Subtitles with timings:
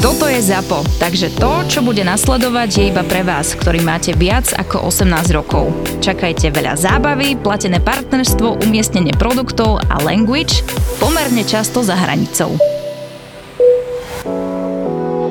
[0.00, 4.48] Toto je ZAPO, takže to, čo bude nasledovať, je iba pre vás, ktorý máte viac
[4.56, 5.76] ako 18 rokov.
[6.00, 10.64] Čakajte veľa zábavy, platené partnerstvo, umiestnenie produktov a language
[10.96, 12.56] pomerne často za hranicou.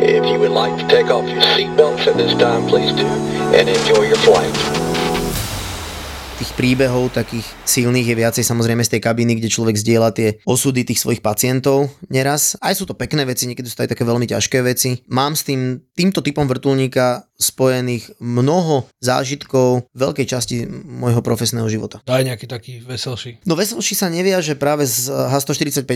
[0.05, 3.09] If you would like to take off your seatbelts at this time, please do,
[3.57, 4.53] and enjoy your flight
[6.49, 10.81] tých príbehov takých silných je viacej samozrejme z tej kabiny, kde človek zdieľa tie osudy
[10.81, 12.57] tých svojich pacientov neraz.
[12.57, 15.05] Aj sú to pekné veci, niekedy sú to aj také veľmi ťažké veci.
[15.13, 22.03] Mám s tým, týmto typom vrtulníka spojených mnoho zážitkov veľkej časti môjho profesného života.
[22.03, 23.39] Daj nejaký taký veselší.
[23.47, 25.87] No veselší sa neviaže práve s H145,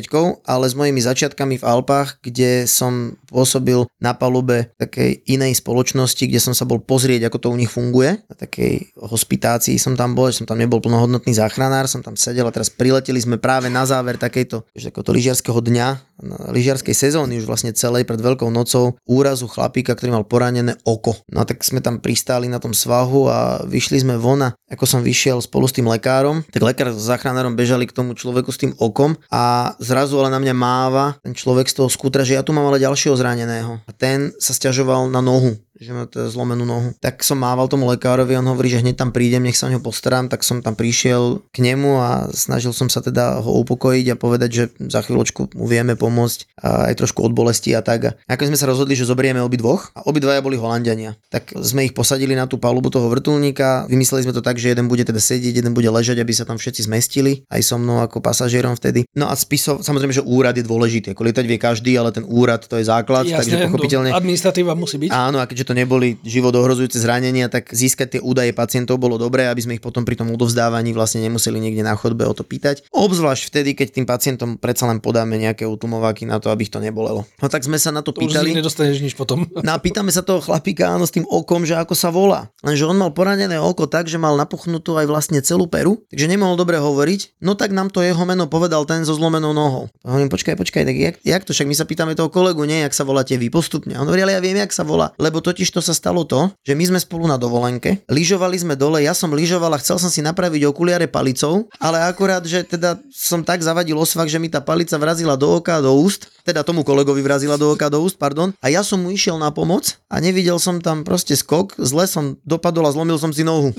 [0.48, 6.40] ale s mojimi začiatkami v Alpách, kde som pôsobil na palube takej inej spoločnosti, kde
[6.40, 8.24] som sa bol pozrieť, ako to u nich funguje.
[8.32, 12.56] Na takej hospitácii som tam bol, som tam nebol plnohodnotný záchranár, som tam sedel a
[12.56, 16.14] teraz prileteli sme práve na záver takejto, takéto lyžiarského dňa
[16.54, 21.18] lyžiarskej sezóny už vlastne celej pred Veľkou nocou úrazu chlapíka, ktorý mal poranené oko.
[21.34, 25.02] No tak sme tam pristáli na tom svahu a vyšli sme von a ako som
[25.02, 28.72] vyšiel spolu s tým lekárom, tak lekár s záchranárom bežali k tomu človeku s tým
[28.78, 32.54] okom a zrazu ale na mňa máva ten človek z toho skútra, že ja tu
[32.54, 33.82] mám ale ďalšieho zraneného.
[33.90, 36.96] A ten sa stiažoval na nohu že má to zlomenú nohu.
[37.04, 39.84] Tak som mával tomu lekárovi, on hovorí, že hneď tam prídem, nech sa o neho
[39.84, 44.20] postarám, tak som tam prišiel k nemu a snažil som sa teda ho upokojiť a
[44.20, 48.16] povedať, že za chvíľočku mu vieme pomôcť a aj trošku od bolesti a tak.
[48.16, 51.92] A ako sme sa rozhodli, že zoberieme obidvoch a obidvaja boli Holandiania, tak sme ich
[51.92, 55.60] posadili na tú palubu toho vrtulníka, vymysleli sme to tak, že jeden bude teda sedieť,
[55.60, 59.04] jeden bude ležať, aby sa tam všetci zmestili, aj so mnou ako pasažierom vtedy.
[59.20, 62.64] No a spisov, samozrejme, že úrad je dôležitý, ako lietať vie každý, ale ten úrad
[62.64, 64.16] to je základ, Jasne, takže pochopiteľne.
[64.16, 65.10] Administratíva musí byť.
[65.12, 69.18] Áno, a keďže že to neboli život ohrozujúce zranenia, tak získať tie údaje pacientov bolo
[69.18, 72.46] dobré, aby sme ich potom pri tom odovzdávaní vlastne nemuseli niekde na chodbe o to
[72.46, 72.86] pýtať.
[72.94, 76.78] Obzvlášť vtedy, keď tým pacientom predsa len podáme nejaké utlmováky na to, aby ich to
[76.78, 77.26] nebolelo.
[77.42, 78.54] No tak sme sa na to, to pýtali.
[78.54, 79.50] Už nedostaneš nič potom.
[79.50, 82.54] No a pýtame sa toho chlapíka áno s tým okom, že ako sa volá.
[82.62, 86.54] Lenže on mal poranené oko tak, že mal napuchnutú aj vlastne celú peru, takže nemohol
[86.54, 87.42] dobre hovoriť.
[87.42, 89.90] No tak nám to jeho meno povedal ten so zlomenou nohou.
[90.06, 92.94] Hovorím, počkaj, počkaj, tak jak, jak to však my sa pýtame toho kolegu, nie, jak
[92.94, 93.96] sa voláte vy postupne.
[93.96, 96.74] On hovorí, ale ja viem, jak sa volá, lebo totiž to sa stalo to, že
[96.74, 100.20] my sme spolu na dovolenke, lyžovali sme dole, ja som lyžoval a chcel som si
[100.26, 104.98] napraviť okuliare palicou, ale akurát, že teda som tak zavadil osvak, že mi tá palica
[104.98, 108.68] vrazila do oka, do úst, teda tomu kolegovi vrazila do oka, do úst, pardon, a
[108.68, 112.90] ja som mu išiel na pomoc a nevidel som tam proste skok, zle som dopadol
[112.90, 113.72] a zlomil som si nohu.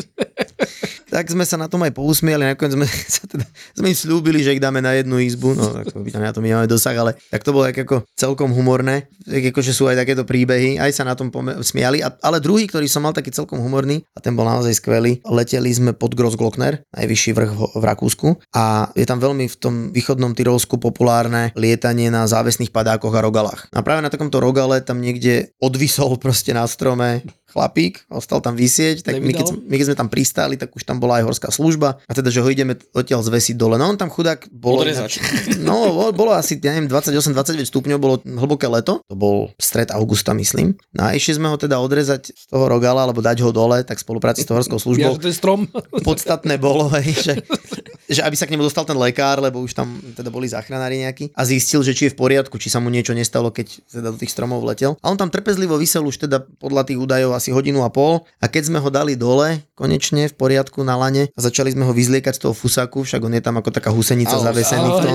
[1.15, 3.47] Tak sme sa na tom aj pousmiali, nakoniec sme, sa teda,
[3.79, 6.67] sme im slúbili, že ich dáme na jednu izbu, no ako na to my máme
[6.67, 10.91] dosah, ale tak to bolo ako celkom humorné, tak akože sú aj takéto príbehy, aj
[10.91, 14.19] sa na tom pome- smiali, a, ale druhý, ktorý som mal taký celkom humorný a
[14.19, 15.23] ten bol naozaj skvelý.
[15.23, 20.35] Leteli sme pod Grossglockner, najvyšší vrch v Rakúsku a je tam veľmi v tom východnom
[20.35, 23.71] Tyrolsku populárne lietanie na závesných padákoch a rogalách.
[23.71, 27.23] A práve na takomto rogale tam niekde odvisol proste na strome
[27.54, 30.98] chlapík, ostal tam vysieť, tak my keď, my keď sme tam pristáli, tak už tam
[30.98, 33.78] bola aj horská služba a teda, že ho ideme odtiaľ zvesiť dole.
[33.78, 34.82] No on tam chudák bolo...
[34.82, 35.22] Ináč,
[35.62, 40.75] no, bolo asi, ja neviem, 28-29 stupňov, bolo hlboké leto, to bol stred augusta, myslím.
[40.91, 44.03] No a išli sme ho teda odrezať z toho rogala, alebo dať ho dole, tak
[44.03, 45.15] spolupráci s horskou službou.
[45.15, 45.71] Ja, to je strom.
[46.03, 47.34] Podstatné bolo, hej, že,
[48.09, 51.32] že aby sa k nemu dostal ten lekár, lebo už tam teda boli záchranári nejakí
[51.32, 54.19] a zistil, že či je v poriadku, či sa mu niečo nestalo, keď teda do
[54.20, 54.97] tých stromov vletel.
[55.00, 58.47] A on tam trpezlivo vysel už teda podľa tých údajov asi hodinu a pol a
[58.48, 62.38] keď sme ho dali dole, konečne v poriadku na lane a začali sme ho vyzliekať
[62.38, 65.15] z toho fusaku, však on je tam ako taká husenica ahoj, zavesený ahoj, v tom.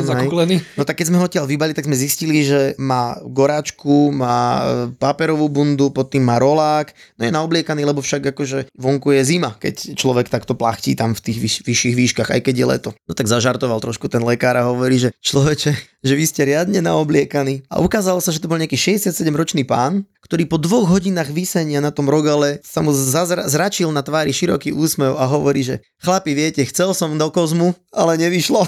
[0.75, 4.61] No tak keď sme ho odtiaľ vybali, tak sme zistili, že má goráčku, má e,
[4.99, 9.55] paperovú bundu, pod tým má rolák, no je naobliekaný, lebo však akože vonku je zima,
[9.55, 12.88] keď človek takto plachtí tam v tých vyš, vyšších výškach, aj keď je leto.
[13.07, 15.71] No tak zažartoval trošku ten lekár a hovorí, že človeče,
[16.05, 17.65] že vy ste riadne naobliekaní.
[17.71, 21.81] A ukázalo sa, že to bol nejaký 67 ročný pán, ktorý po dvoch hodinách vysenia
[21.81, 26.37] na tom rogale sa mu zazra- zračil na tvári široký úsmev a hovorí, že chlapi,
[26.37, 28.65] viete, chcel som do kozmu, ale nevyšlo.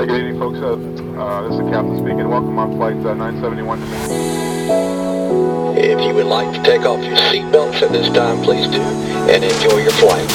[0.00, 0.58] Hey, good evening, folks.
[0.58, 0.80] Uh,
[1.20, 2.28] uh, this is Captain speaking.
[2.28, 4.49] Welcome on flight uh, 971
[5.76, 9.44] If you would like to take off your seatbelts at this time, please do, and
[9.44, 10.28] enjoy your flight.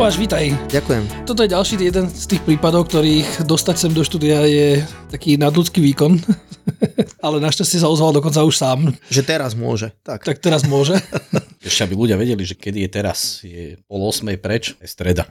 [0.00, 0.56] Tomáš, vítaj.
[0.72, 1.28] Ďakujem.
[1.28, 4.80] Toto je ďalší jeden z tých prípadov, ktorých dostať sem do štúdia je
[5.12, 6.16] taký nadľudský výkon.
[7.28, 8.96] Ale našťastie sa ozval dokonca už sám.
[9.12, 9.92] Že teraz môže.
[10.00, 10.24] Tak.
[10.24, 10.96] Tak teraz môže.
[11.68, 13.44] Ešte aby ľudia vedeli, že kedy je teraz.
[13.44, 15.28] Je pol osmej preč, je streda.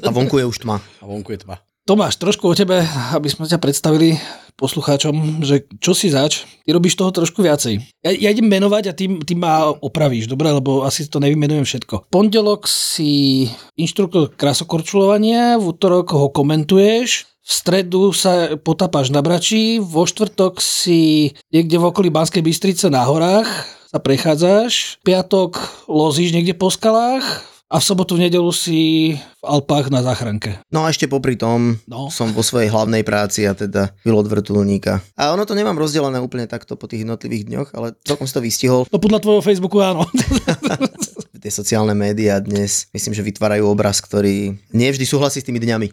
[0.00, 0.80] A vonku je už tma.
[0.80, 1.60] A vonku je tma.
[1.90, 4.14] Tomáš, trošku o tebe, aby sme ťa predstavili
[4.54, 7.82] poslucháčom, že čo si zač, ty robíš toho trošku viacej.
[8.06, 12.06] Ja, ja idem menovať a ty, ty ma opravíš, dobre, lebo asi to nevymenujem všetko.
[12.14, 20.06] Pondelok si inštruktor krasokorčulovania, v útorok ho komentuješ, v stredu sa potápaš na bračí, vo
[20.06, 23.50] štvrtok si niekde v okolí Banskej Bystrice na horách
[23.90, 25.58] sa prechádzaš, piatok
[25.90, 30.58] lozíš niekde po skalách, a v sobotu, v nedelu si v Alpách na záchranke.
[30.74, 32.10] No a ešte popri tom No.
[32.10, 34.98] som vo svojej hlavnej práci a teda pilot vrtulníka.
[35.14, 38.42] A ono to nemám rozdelené úplne takto po tých jednotlivých dňoch, ale celkom si to
[38.42, 38.90] vystihol.
[38.90, 40.02] No podľa tvojho Facebooku áno.
[41.40, 45.88] Tie sociálne médiá dnes myslím, že vytvárajú obraz, ktorý nevždy súhlasí s tými dňami.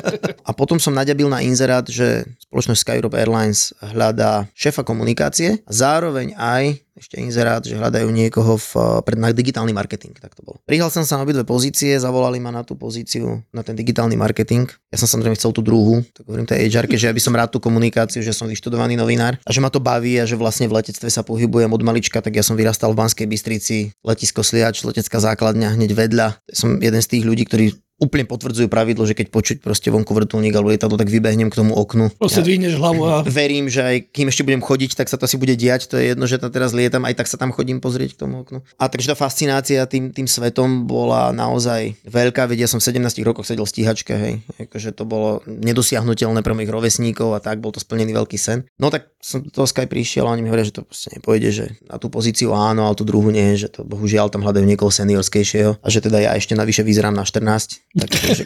[0.48, 6.85] a potom som naďabil na inzerát, že spoločnosť Skyrope Airlines hľadá šéfa komunikácie zároveň aj
[6.96, 8.70] ešte inzerát, že hľadajú niekoho v,
[9.04, 10.64] pred, na digitálny marketing, tak to bolo.
[10.64, 14.64] Prihal som sa na obidve pozície, zavolali ma na tú pozíciu, na ten digitálny marketing.
[14.88, 17.52] Ja som samozrejme chcel tú druhú, tak hovorím tej HR, že ja by som rád
[17.52, 20.80] tú komunikáciu, že som vyštudovaný novinár a že ma to baví a že vlastne v
[20.80, 25.20] letectve sa pohybujem od malička, tak ja som vyrastal v Banskej Bystrici, letisko Sliač, letecká
[25.20, 26.28] základňa hneď vedľa.
[26.48, 30.52] Som jeden z tých ľudí, ktorí úplne potvrdzujú pravidlo, že keď počuť proste vonku vrtulník
[30.52, 32.12] alebo lietadlo, tak vybehnem k tomu oknu.
[32.20, 35.40] Proste dvihneš hlavu a Verím, že aj kým ešte budem chodiť, tak sa to asi
[35.40, 35.88] bude diať.
[35.88, 38.44] To je jedno, že tam teraz lietam, aj tak sa tam chodím pozrieť k tomu
[38.44, 38.60] oknu.
[38.76, 42.44] A takže tá fascinácia tým, tým svetom bola naozaj veľká.
[42.46, 44.34] Vedia, som v 17 rokoch sedel v stíhačke, hej.
[44.60, 48.68] Akože to bolo nedosiahnutelné pre mojich rovesníkov a tak, bol to splnený veľký sen.
[48.76, 51.64] No tak som do Sky prišiel a oni mi hovoria, že to proste nepôjde, že
[51.88, 55.82] na tú pozíciu áno, ale tú druhú nie, že to bohužiaľ tam hľadajú niekoho seniorskejšieho
[55.82, 57.85] a že teda ja ešte navyše vyzerám na 14.
[57.96, 58.44] Takže,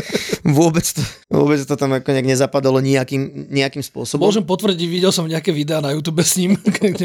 [0.58, 4.22] vôbec, to, vôbec to tam ako nejak nezapadalo nejakým, nejakým spôsobom.
[4.22, 6.54] môžem potvrdiť, videl som nejaké videá na YouTube s ním.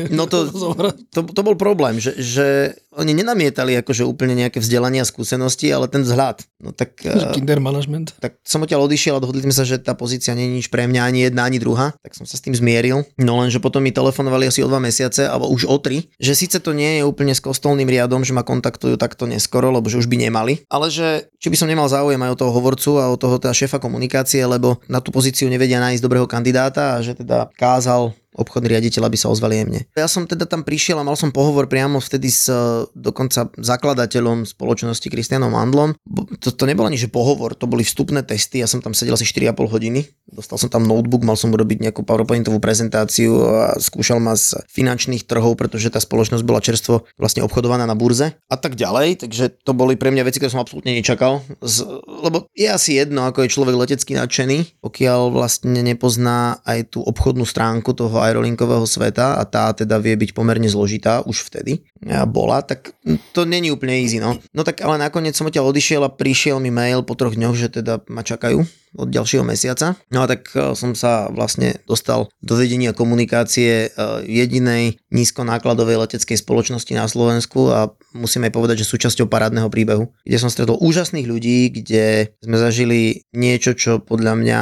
[0.10, 0.50] No to,
[1.16, 5.88] to, to bol problém, že, že oni nenamietali akože úplne nejaké vzdelanie a skúsenosti, ale
[5.88, 6.44] ten vzhľad.
[6.60, 8.20] No tak, eh, Kinder management.
[8.20, 10.86] tak som odtiaľ odišiel a dohodli sme sa, že tá pozícia nie je nič pre
[10.90, 11.96] mňa, ani jedna, ani druhá.
[12.04, 13.08] Tak som sa s tým zmieril.
[13.16, 16.60] No lenže potom mi telefonovali asi o dva mesiace, alebo už o tri, že síce
[16.60, 20.12] to nie je úplne s kostolným riadom, že ma kontaktujú takto neskoro, lebo že už
[20.12, 23.16] by nemali, ale že či by som nemal záujem aj o toho hovorcu a o
[23.16, 27.48] toho teda šéfa komunikácie, lebo na tú pozíciu nevedia nájsť dobrého kandidáta a že teda
[27.56, 29.82] kázal obchodný riaditeľ, aby sa ozvali aj mne.
[29.98, 34.46] Ja som teda tam prišiel a mal som pohovor priamo vtedy s e, dokonca zakladateľom
[34.46, 35.98] spoločnosti Kristianom Mandlom.
[36.06, 39.18] Bo- To, to nebol ani že pohovor, to boli vstupné testy, ja som tam sedel
[39.18, 40.06] asi 4,5 hodiny.
[40.30, 45.26] Dostal som tam notebook, mal som urobiť nejakú PowerPointovú prezentáciu a skúšal ma z finančných
[45.26, 49.74] trhov, pretože tá spoločnosť bola čerstvo vlastne obchodovaná na burze a tak ďalej, takže to
[49.74, 53.54] boli pre mňa veci, ktoré som absolútne nečakal, z, lebo je asi jedno, ako je
[53.58, 59.72] človek letecký nadšený, pokiaľ vlastne nepozná aj tú obchodnú stránku toho aerolinkového sveta a tá
[59.74, 61.84] teda vie byť pomerne zložitá už vtedy
[62.32, 62.96] bola, tak
[63.36, 64.40] to není úplne easy, no.
[64.56, 67.68] No tak ale nakoniec som odtiaľ odišiel a prišiel mi mail po troch dňoch, že
[67.68, 68.64] teda ma čakajú
[68.98, 69.94] od ďalšieho mesiaca.
[70.10, 73.90] No a tak e, som sa vlastne dostal do vedenia komunikácie e,
[74.26, 80.42] jedinej nízkonákladovej leteckej spoločnosti na Slovensku a musím aj povedať, že súčasťou parádneho príbehu, kde
[80.42, 84.62] som stretol úžasných ľudí, kde sme zažili niečo, čo podľa mňa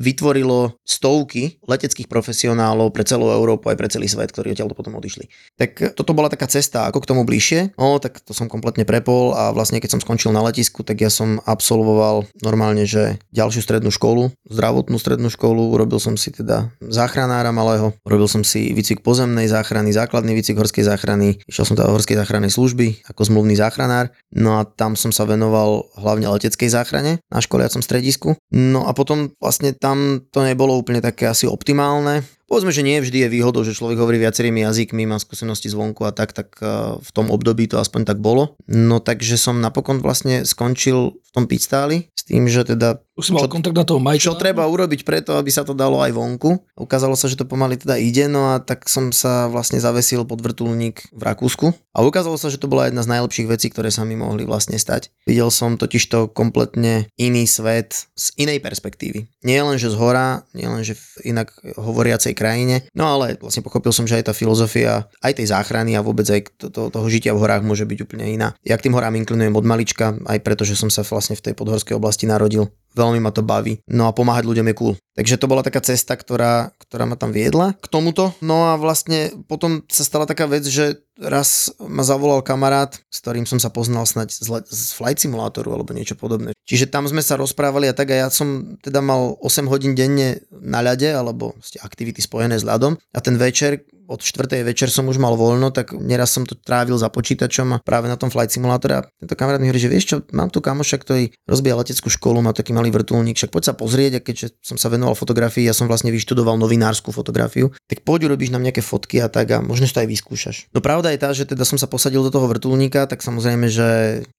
[0.00, 5.28] vytvorilo stovky leteckých profesionálov pre celú Európu aj pre celý svet, ktorí odtiaľ potom odišli.
[5.60, 7.76] Tak toto bola taká cesta, ako k tomu bližšie.
[7.76, 11.12] No, tak to som kompletne prepol a vlastne keď som skončil na letisku, tak ja
[11.12, 17.52] som absolvoval normálne, že ďalšiu strednú školu, zdravotnú strednú školu, urobil som si teda záchranára
[17.52, 21.94] malého, urobil som si výcvik pozemnej záchrany, základný výcvik horskej záchrany, išiel som teda do
[21.96, 27.22] horskej záchrannej služby ako zmluvný záchranár, no a tam som sa venoval hlavne leteckej záchrane
[27.32, 28.36] na školiacom stredisku.
[28.52, 33.26] No a potom vlastne tam to nebolo úplne také asi optimálne, Povedzme, že nie vždy
[33.26, 37.10] je výhodou, že človek hovorí viacerými jazykmi, má skúsenosti zvonku a tak, tak eh, v
[37.10, 38.54] tom období to aspoň tak bolo.
[38.70, 43.32] No takže som napokon vlastne skončil v tom pitstáli s tým, že teda Už si
[43.32, 44.36] mal Čo- kontakt na toho čo majiteľa.
[44.36, 46.60] treba urobiť preto, aby sa to dalo aj vonku.
[46.76, 50.44] Ukázalo sa, že to pomaly teda ide, no a tak som sa vlastne zavesil pod
[50.44, 51.72] vrtulník v Rakúsku.
[51.96, 54.76] A ukázalo sa, že to bola jedna z najlepších vecí, ktoré sa mi mohli vlastne
[54.76, 55.08] stať.
[55.24, 59.32] Videl som totiž to kompletne iný svet z inej perspektívy.
[59.48, 63.64] Nie len, že z hora, nie len, že v inak hovoriacej krajine, no ale vlastne
[63.64, 67.06] pochopil som, že aj tá filozofia aj tej záchrany a vôbec aj to, to, toho
[67.08, 68.52] žitia v horách môže byť úplne iná.
[68.60, 71.54] Ja k tým horám inklinujem od malička, aj preto, že som sa vlastne v tej
[71.56, 72.68] podhorskej oblasti narodil.
[72.92, 73.78] Veľmi ma to baví.
[73.86, 74.94] No a pomáhať ľuďom je cool.
[75.16, 78.36] Takže to bola taká cesta, ktorá, ktorá ma tam viedla k tomuto.
[78.44, 83.48] No a vlastne potom sa stala taká vec, že raz ma zavolal kamarát, s ktorým
[83.48, 86.52] som sa poznal snať z, z flight simulátoru alebo niečo podobné.
[86.68, 90.44] Čiže tam sme sa rozprávali a tak a ja som teda mal 8 hodín denne
[90.52, 94.62] na ľade alebo aktivity spojené s ľadom a ten večer od 4.
[94.62, 98.16] večer som už mal voľno, tak neraz som to trávil za počítačom a práve na
[98.18, 101.34] tom flight simulátore a tento kamarát mi hovorí, že vieš čo, mám tu kamoša, ktorý
[101.44, 104.88] rozbíja leteckú školu, má taký malý vrtulník, však poď sa pozrieť a keďže som sa
[104.88, 109.28] venoval fotografii, ja som vlastne vyštudoval novinárskú fotografiu, tak poď urobíš nám nejaké fotky a
[109.28, 110.56] tak a možno to aj vyskúšaš.
[110.70, 113.88] No pravda je tá, že teda som sa posadil do toho vrtulníka, tak samozrejme, že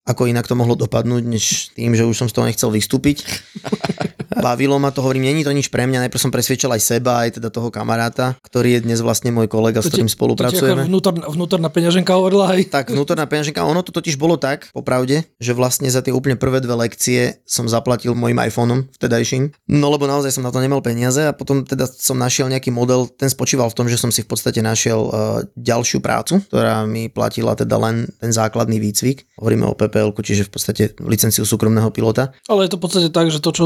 [0.07, 3.23] ako inak to mohlo dopadnúť, než tým, že už som z toho nechcel vystúpiť.
[4.39, 7.41] Bavilo ma to, hovorím, není to nič pre mňa, najprv som presvedčil aj seba, aj
[7.41, 10.85] teda toho kamaráta, ktorý je dnes vlastne môj kolega, s ktorým spolupracujeme.
[10.87, 12.69] Vnútor, vnútorná peňaženka hovorila aj.
[12.69, 13.65] Tak, vnútorná peňaženka.
[13.65, 17.65] Ono to totiž bolo tak, popravde, že vlastne za tie úplne prvé dve lekcie som
[17.65, 19.53] zaplatil mojim iPhoneom vtedajším.
[19.73, 23.09] No lebo naozaj som na to nemal peniaze a potom teda som našiel nejaký model,
[23.09, 27.09] ten spočíval v tom, že som si v podstate našiel uh, ďalšiu prácu, ktorá mi
[27.09, 29.25] platila teda len ten základný výcvik.
[29.39, 32.35] Hovoríme o PPL, čiže v podstate licenciu súkromného pilota.
[32.51, 33.65] Ale je to v podstate tak, že to, čo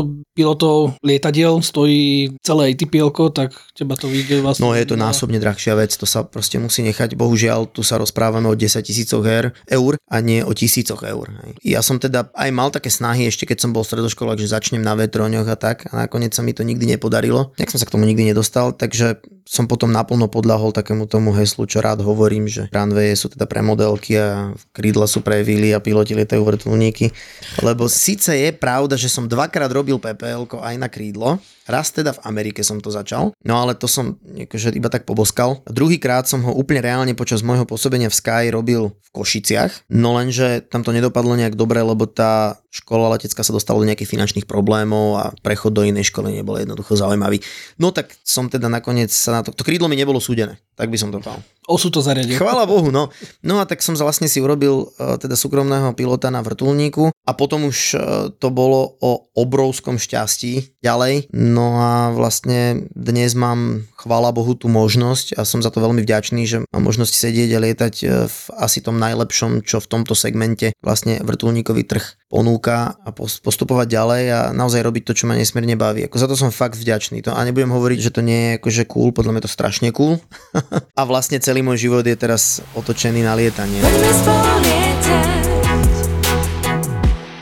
[0.62, 4.62] pilotov lietadiel stojí celé ATPL, tak teba to vyjde vlastne.
[4.62, 7.18] No je to násobne drahšia vec, to sa proste musí nechať.
[7.18, 11.34] Bohužiaľ, tu sa rozprávame o 10 tisícoch eur a nie o tisícoch eur.
[11.66, 14.94] Ja som teda aj mal také snahy ešte keď som bol stredoškolák, že začnem na
[14.94, 17.58] vetroňoch a tak a nakoniec sa mi to nikdy nepodarilo.
[17.58, 19.18] Jak som sa k tomu nikdy nedostal, takže
[19.52, 23.60] som potom naplno podľahol takému tomu heslu, čo rád hovorím, že runwaye sú teda pre
[23.60, 27.12] modelky a krídla sú pre vily a piloti lietajú vrtulníky.
[27.60, 31.40] Lebo síce je pravda, že som dvakrát robil PPL aj na krídlo,
[31.70, 35.62] raz teda v Amerike som to začal, no ale to som akože iba tak poboskal.
[35.68, 40.64] Druhýkrát som ho úplne reálne počas môjho pôsobenia v Sky robil v Košiciach, no lenže
[40.68, 45.20] tam to nedopadlo nejak dobre, lebo tá škola letecká sa dostala do nejakých finančných problémov
[45.20, 47.44] a prechod do inej školy nebol jednoducho zaujímavý.
[47.76, 50.96] No tak som teda nakoniec sa na to, to krídlo mi nebolo súdené, tak by
[50.96, 51.44] som to povedal.
[51.70, 52.42] Osu to zariadil.
[52.42, 53.14] Chvála Bohu, no.
[53.46, 57.70] No a tak som vlastne si urobil uh, teda súkromného pilota na vrtulníku a potom
[57.70, 58.02] už uh,
[58.34, 61.30] to bolo o obrovskom šťastí ďalej.
[61.52, 66.48] No a vlastne dnes mám, chvála Bohu, tú možnosť a som za to veľmi vďačný,
[66.48, 70.72] že mám možnosť sedieť a lietať e, v asi tom najlepšom, čo v tomto segmente
[70.80, 76.08] vlastne vrtulníkový trh ponúka a postupovať ďalej a naozaj robiť to, čo ma nesmierne baví.
[76.08, 77.20] Ako za to som fakt vďačný.
[77.28, 80.24] To, a nebudem hovoriť, že to nie je akože cool, podľa mňa to strašne cool.
[81.00, 83.84] a vlastne celý môj život je teraz otočený na lietanie.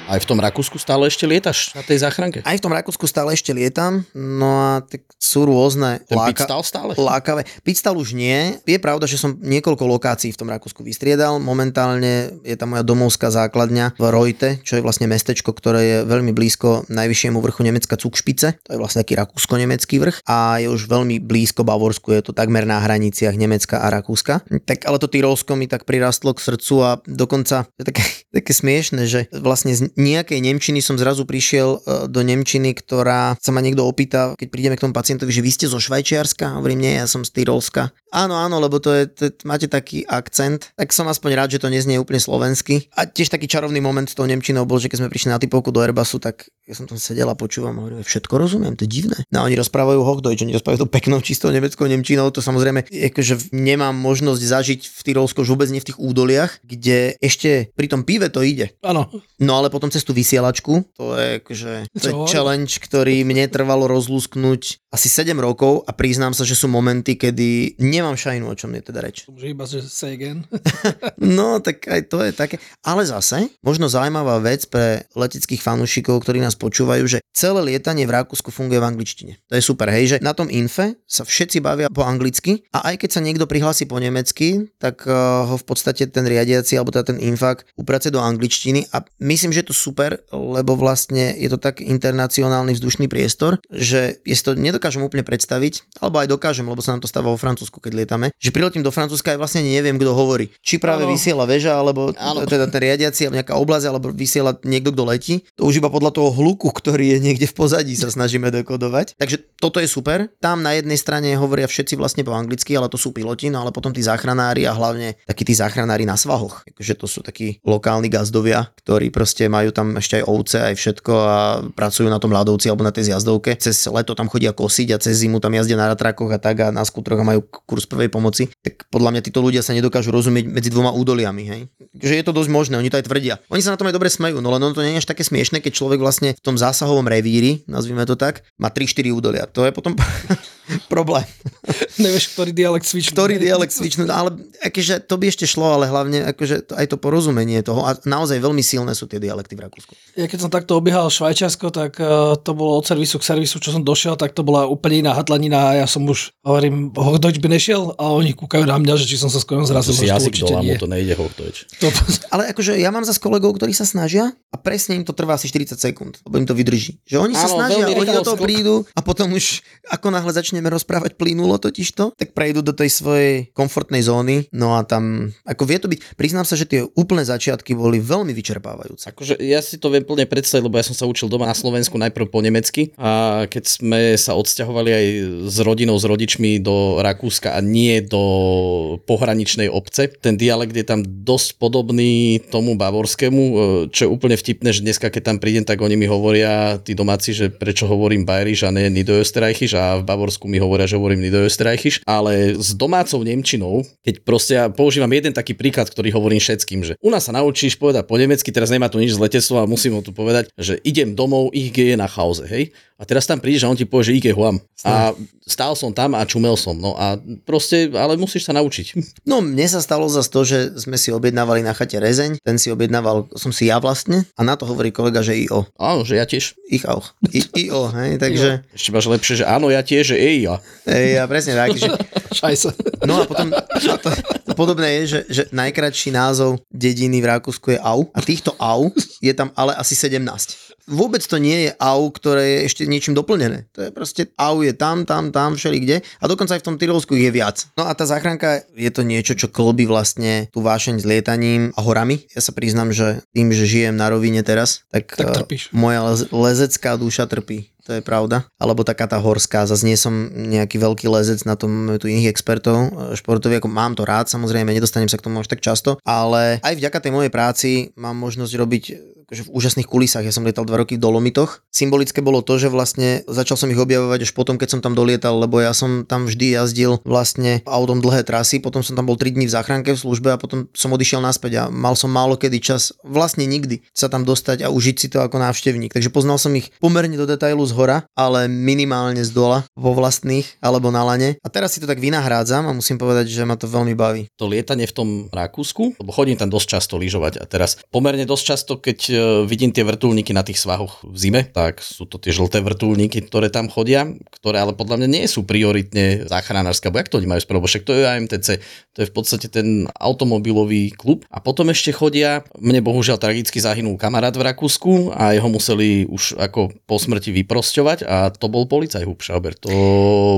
[0.10, 2.42] Aj v tom Rakúsku stále ešte lietaš na tej záchranke?
[2.42, 6.98] Aj v tom Rakúsku stále ešte lietam, no a tak sú rôzne Ten láka- stále?
[6.98, 7.46] lákavé.
[7.62, 8.58] Pitstal už nie.
[8.66, 11.38] Je pravda, že som niekoľko lokácií v tom Rakúsku vystriedal.
[11.38, 16.34] Momentálne je tam moja domovská základňa v Rojte, čo je vlastne mestečko, ktoré je veľmi
[16.34, 18.66] blízko najvyššiemu vrchu Nemecka Cukšpice.
[18.66, 22.66] To je vlastne taký rakúsko-nemecký vrch a je už veľmi blízko Bavorsku, je to takmer
[22.66, 24.42] na hraniciach Nemecka a Rakúska.
[24.66, 28.02] Tak ale to Tyrolsko mi tak prirastlo k srdcu a dokonca je také,
[28.42, 33.52] také smiešne, že vlastne z nejakej Nemčiny som zrazu prišiel e, do Nemčiny, ktorá sa
[33.52, 36.56] ma niekto opýta, keď prídeme k tomu pacientovi, že vy ste zo Švajčiarska?
[36.56, 37.92] Hovorím, nie, ja som z Tyrolska.
[38.10, 41.70] Áno, áno, lebo to je, to, máte taký akcent, tak som aspoň rád, že to
[41.70, 42.90] neznie úplne slovensky.
[42.98, 45.70] A tiež taký čarovný moment s tou Nemčinou bol, že keď sme prišli na typovku
[45.70, 48.94] do Airbusu, tak ja som tam sedel a počúvam a hovorím, všetko rozumiem, to je
[49.02, 49.18] divné.
[49.30, 53.94] No oni rozprávajú Hochdeutsch, oni rozprávajú to peknou, čistou nemeckou Nemčinou, to samozrejme, akože nemám
[53.94, 58.30] možnosť zažiť v Tyrolsku, už vôbec nie v tých údoliach, kde ešte pri tom pive
[58.34, 58.74] to ide.
[58.82, 59.06] Áno.
[59.38, 63.90] No ale potom cez tú vysielačku, to je akože, to je challenge, ktorý mne trvalo
[63.90, 68.74] rozlúsknuť asi 7 rokov a priznám sa, že sú momenty, kedy nemám šajnu, o čom
[68.74, 69.30] je teda reč.
[69.30, 70.50] Môže iba, že say again.
[71.38, 72.58] no, tak aj to je také.
[72.82, 78.18] Ale zase, možno zaujímavá vec pre leteckých fanúšikov, ktorí nás počúvajú, že celé lietanie v
[78.18, 79.34] Rakúsku funguje v angličtine.
[79.48, 83.06] To je super, hej, že na tom infe sa všetci bavia po anglicky a aj
[83.06, 87.14] keď sa niekto prihlási po nemecky, tak uh, ho v podstate ten riadiaci alebo teda
[87.14, 91.80] ten infak uprace do angličtiny a myslím, že to super, lebo vlastne je to tak
[91.80, 97.02] internacionálny vzdušný priestor, že je to nedokážem úplne predstaviť, alebo aj dokážem, lebo sa nám
[97.04, 100.52] to stáva vo Francúzsku, keď lietame, že priletím do Francúzska aj vlastne neviem, kto hovorí.
[100.60, 101.16] Či práve ano.
[101.16, 102.44] vysiela väža, alebo ano.
[102.44, 105.36] teda ten riadiaci, alebo nejaká oblasť, alebo vysiela niekto, kto letí.
[105.56, 109.16] To už iba podľa toho hluku, ktorý je niekde v pozadí, sa snažíme dekodovať.
[109.16, 110.28] Takže toto je super.
[110.42, 113.72] Tam na jednej strane hovoria všetci vlastne po anglicky, ale to sú piloti, no ale
[113.72, 116.66] potom tí záchranári a hlavne takí tí záchranári na svahoch.
[116.66, 121.14] Takže to sú takí lokálni gazdovia, ktorí proste majú tam ešte aj ovce, aj všetko
[121.14, 121.38] a
[121.74, 123.56] pracujú na tom ľadovci alebo na tej zjazdovke.
[123.58, 126.68] Cez leto tam chodia kosiť a cez zimu tam jazdia na ratrakoch a tak a
[126.70, 130.46] na skutroch a majú kurz prvej pomoci, tak podľa mňa títo ľudia sa nedokážu rozumieť
[130.50, 131.44] medzi dvoma údoliami.
[131.46, 131.62] Hej?
[131.96, 133.42] Že je to dosť možné, oni to aj tvrdia.
[133.50, 135.24] Oni sa na tom aj dobre smejú, no len ono to nie je až také
[135.24, 139.44] smiešne, keď človek vlastne v tom zásahovom revíri, nazvime to tak, má 3-4 údolia.
[139.52, 139.96] To je potom
[140.92, 141.26] problém.
[142.04, 143.16] Nevieš, ktorý dialekt switchnúť.
[143.16, 144.30] Ktorý dialekt switchnúť, ale
[144.62, 148.38] akože to by ešte šlo, ale hlavne akože to, aj to porozumenie toho a naozaj
[148.38, 149.94] veľmi silné sú tie dialekty v Rakúsku.
[150.16, 153.74] Ja keď som takto obiehal Švajčiarsko, tak uh, to bolo od servisu k servisu, čo
[153.74, 157.50] som došiel, tak to bola úplne iná hatlanina a ja som už, hovorím, Hochdeutsch by
[157.50, 159.96] nešiel a oni kúkajú na mňa, že či som sa skoro zrazil.
[159.96, 161.66] To si jazyk dole, mu to nejde Hochdeutsch.
[161.82, 161.88] To...
[162.34, 165.52] Ale akože ja mám za kolegov, ktorí sa snažia a presne im to trvá asi
[165.52, 167.00] 40 sekúnd, lebo im to vydrží.
[167.06, 169.62] Že oni sa snažia, oni do toho prídu a potom už
[169.92, 174.84] ako náhle začneme rozprávať plynulo totižto, tak prejdú do tej svojej komfortnej zóny, no a
[174.84, 179.08] tam, ako vie to byť, priznám sa, že tie úplné začiatky boli veľmi vyčerpávajúce.
[179.08, 181.96] Akože ja si to viem plne predstaviť, lebo ja som sa učil doma na Slovensku
[181.96, 185.06] najprv po nemecky a keď sme sa odsťahovali aj
[185.48, 191.08] s rodinou, s rodičmi do Rakúska a nie do pohraničnej obce, ten dialekt je tam
[191.08, 193.54] dosť podobný tomu bavorskému, e,
[193.96, 197.32] čo je úplne vtipné, že dneska keď tam prídem, tak oni mi hovoria, tí domáci,
[197.32, 202.02] že prečo hovorím Bayerisch a ne Niederösterreichisch a v Bavorsku mi hovoria, že hovorím Niederösterreichisch,
[202.10, 206.94] ale s domácou Nemčinou, keď proste ja používam jeden taký príklad, ktorý hovorím všetkým, že
[207.00, 209.96] u nás sa naučíš povedať po nemecky, teraz nemá to nič z letectva a musím
[209.96, 212.74] ho tu povedať, že idem domov, ich je na chauze, hej?
[213.00, 214.60] A teraz tam prídeš a on ti povie, že ike huam.
[214.84, 215.16] A
[215.48, 216.76] stál som tam a čumel som.
[216.76, 217.16] No a
[217.48, 218.88] proste, ale musíš sa naučiť.
[219.30, 222.74] No mne sa stalo za to, že sme si objednávali na chate rezeň, ten si
[222.74, 225.70] objednával, som si ja vlastne a na to hovorí kolega, že IO.
[225.78, 226.58] Áno, že ja tiež.
[226.66, 227.14] Ich auch.
[227.30, 228.66] I, IO, hej, takže...
[228.74, 230.62] Ešte máš lepšie, že áno, ja tiež, že ej ja.
[230.88, 231.76] Ej, ja presne tak.
[231.76, 231.90] Že...
[232.40, 232.72] Šajsa.
[233.04, 234.10] No a potom, a to,
[234.46, 238.94] to podobné je, že, že najkratší názov dediny v Rakúsku je Au a týchto Au
[239.20, 243.70] je tam ale asi 17 vôbec to nie je AU, ktoré je ešte niečím doplnené.
[243.78, 247.14] To je proste AU je tam, tam, tam, kde a dokonca aj v tom Tyrolsku
[247.14, 247.70] je viac.
[247.78, 251.80] No a tá záchranka je to niečo, čo klobí vlastne tú vášeň s lietaním a
[251.86, 252.26] horami.
[252.34, 255.70] Ja sa priznám, že tým, že žijem na rovine teraz, tak, tak trpíš.
[255.72, 256.02] moja
[256.34, 258.46] lezecká duša trpí to je pravda.
[258.60, 262.92] Alebo taká tá horská, zase nie som nejaký veľký lezec, na tom tu iných expertov
[263.16, 266.76] športových, ako mám to rád, samozrejme, nedostanem sa k tomu až tak často, ale aj
[266.78, 268.84] vďaka tej mojej práci mám možnosť robiť
[269.30, 270.26] akože v úžasných kulisách.
[270.26, 271.62] Ja som lietal dva roky v Dolomitoch.
[271.70, 275.38] Symbolické bolo to, že vlastne začal som ich objavovať až potom, keď som tam dolietal,
[275.38, 279.38] lebo ja som tam vždy jazdil vlastne autom dlhé trasy, potom som tam bol 3
[279.38, 282.58] dní v záchranke v službe a potom som odišiel naspäť a mal som málo kedy
[282.58, 285.94] čas, vlastne nikdy sa tam dostať a užiť si to ako návštevník.
[285.94, 290.58] Takže poznal som ich pomerne do detailu z hora, ale minimálne z dola, vo vlastných
[290.58, 291.38] alebo na lane.
[291.46, 294.26] A teraz si to tak vynahrádzam a musím povedať, že ma to veľmi baví.
[294.42, 298.44] To lietanie v tom Rakúsku, lebo chodím tam dosť často lyžovať a teraz pomerne dosť
[298.44, 302.32] často, keď E, vidím tie vrtulníky na tých svahoch v zime, tak sú to tie
[302.32, 307.12] žlté vrtulníky, ktoré tam chodia, ktoré ale podľa mňa nie sú prioritne záchranárske, alebo jak
[307.12, 308.48] to oni majú spraviť, však to je AMTC,
[308.96, 309.68] to je v podstate ten
[310.00, 311.28] automobilový klub.
[311.28, 316.40] A potom ešte chodia, mne bohužiaľ tragicky zahynul kamarát v Rakúsku a jeho museli už
[316.40, 319.52] ako po smrti vyprosťovať a to bol policaj Hubschrauber.
[319.68, 319.76] To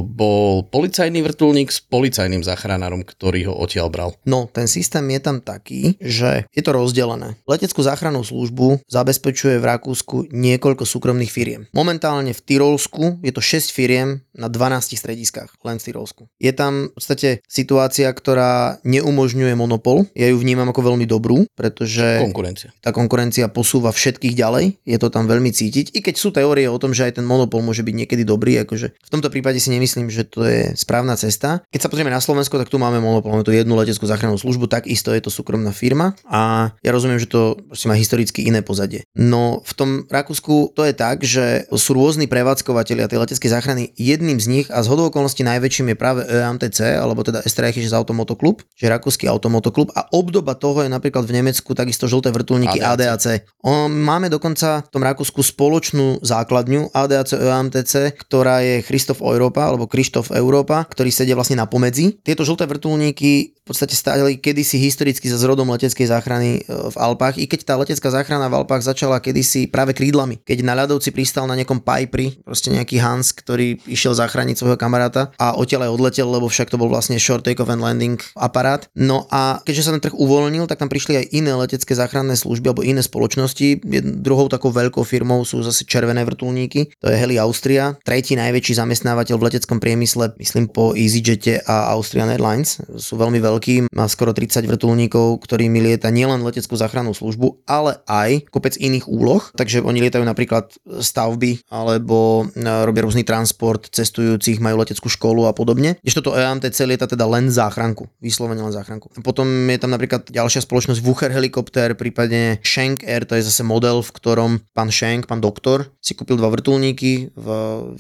[0.02, 4.10] bol policajný vrtulník s policajným záchranárom, ktorý ho odtiaľ bral.
[4.26, 7.38] No, ten systém je tam taký, že je to rozdelené.
[7.46, 11.62] Leteckú záchrannú službu zabezpečuje v Rakúsku niekoľko súkromných firiem.
[11.78, 16.26] Momentálne v Tyrolsku je to 6 firiem na 12 strediskách, len v Tyrolsku.
[16.42, 20.10] Je tam v podstate situácia, ktorá neumožňuje monopol.
[20.18, 22.74] Ja ju vnímam ako veľmi dobrú, pretože konkurencia.
[22.82, 24.66] tá konkurencia posúva všetkých ďalej.
[24.88, 25.94] Je to tam veľmi cítiť.
[25.94, 28.88] I keď sú teórie o tom, že aj ten monopol môže byť niekedy dobrý, akože
[28.96, 31.62] v tomto prípade si nemyslím, že to je správna cesta.
[31.70, 34.72] Keď sa pozrieme na Slovensko, tak tu máme monopol, máme tu jednu leteckú záchrannú službu,
[34.72, 39.04] takisto je to súkromná firma a ja rozumiem, že to má historicky iné pozadie.
[39.16, 43.84] No v tom Rakúsku to je tak, že sú rôzni prevádzkovateľia tej leteckej záchrany.
[44.00, 48.64] Jedným z nich a z hodou okolností najväčším je práve EAMTC, alebo teda Österreichisches Automotoklub,
[48.78, 53.12] že rakúsky automotoklub a obdoba toho je napríklad v Nemecku takisto žlté vrtulníky ADAC.
[53.12, 53.26] ADAC.
[53.62, 59.90] O, máme dokonca v tom Rakúsku spoločnú základňu ADAC EAMTC, ktorá je Christoph Europa alebo
[59.90, 62.20] Krištof Európa, ktorý sedia vlastne na pomedzi.
[62.22, 67.38] Tieto žlté vrtulníky v podstate stáli kedysi historicky za zrodom leteckej záchrany e, v Alpách,
[67.38, 70.42] i keď tá letecká záchrana v Alpách začala kedysi práve krídlami.
[70.42, 75.30] Keď na ľadovci pristal na nejakom Pipri, proste nejaký Hans, ktorý išiel zachrániť svojho kamaráta
[75.38, 78.90] a odtiaľ aj odletel, lebo však to bol vlastne short take-off and landing aparát.
[78.98, 82.74] No a keďže sa ten trh uvoľnil, tak tam prišli aj iné letecké záchranné služby
[82.74, 83.86] alebo iné spoločnosti.
[84.26, 89.36] Druhou takou veľkou firmou sú zase červené vrtulníky, to je Heli Austria, tretí najväčší zamestnávateľ
[89.38, 92.82] v leteckom priemysle, myslím po EasyJete a Austrian Airlines.
[93.00, 98.52] Sú veľmi veľký, má skoro 30 vrtulníkov, ktorými lieta nielen leteckú záchrannú službu, ale aj
[98.52, 99.42] kopec iných úloh.
[99.56, 105.54] Takže oni lietajú napríklad stavby alebo e, robia rôzny transport cestujúcich, majú leteckú školu a
[105.56, 105.98] podobne.
[106.04, 109.14] Ešte toto EAMTC lieta teda len záchranku, vyslovene len záchranku.
[109.22, 114.02] Potom je tam napríklad ďalšia spoločnosť Wucher Helikopter, prípadne Schenk Air, to je zase model,
[114.02, 117.48] v ktorom pán Schenk, pán doktor, si kúpil dva vrtulníky vrtulníky v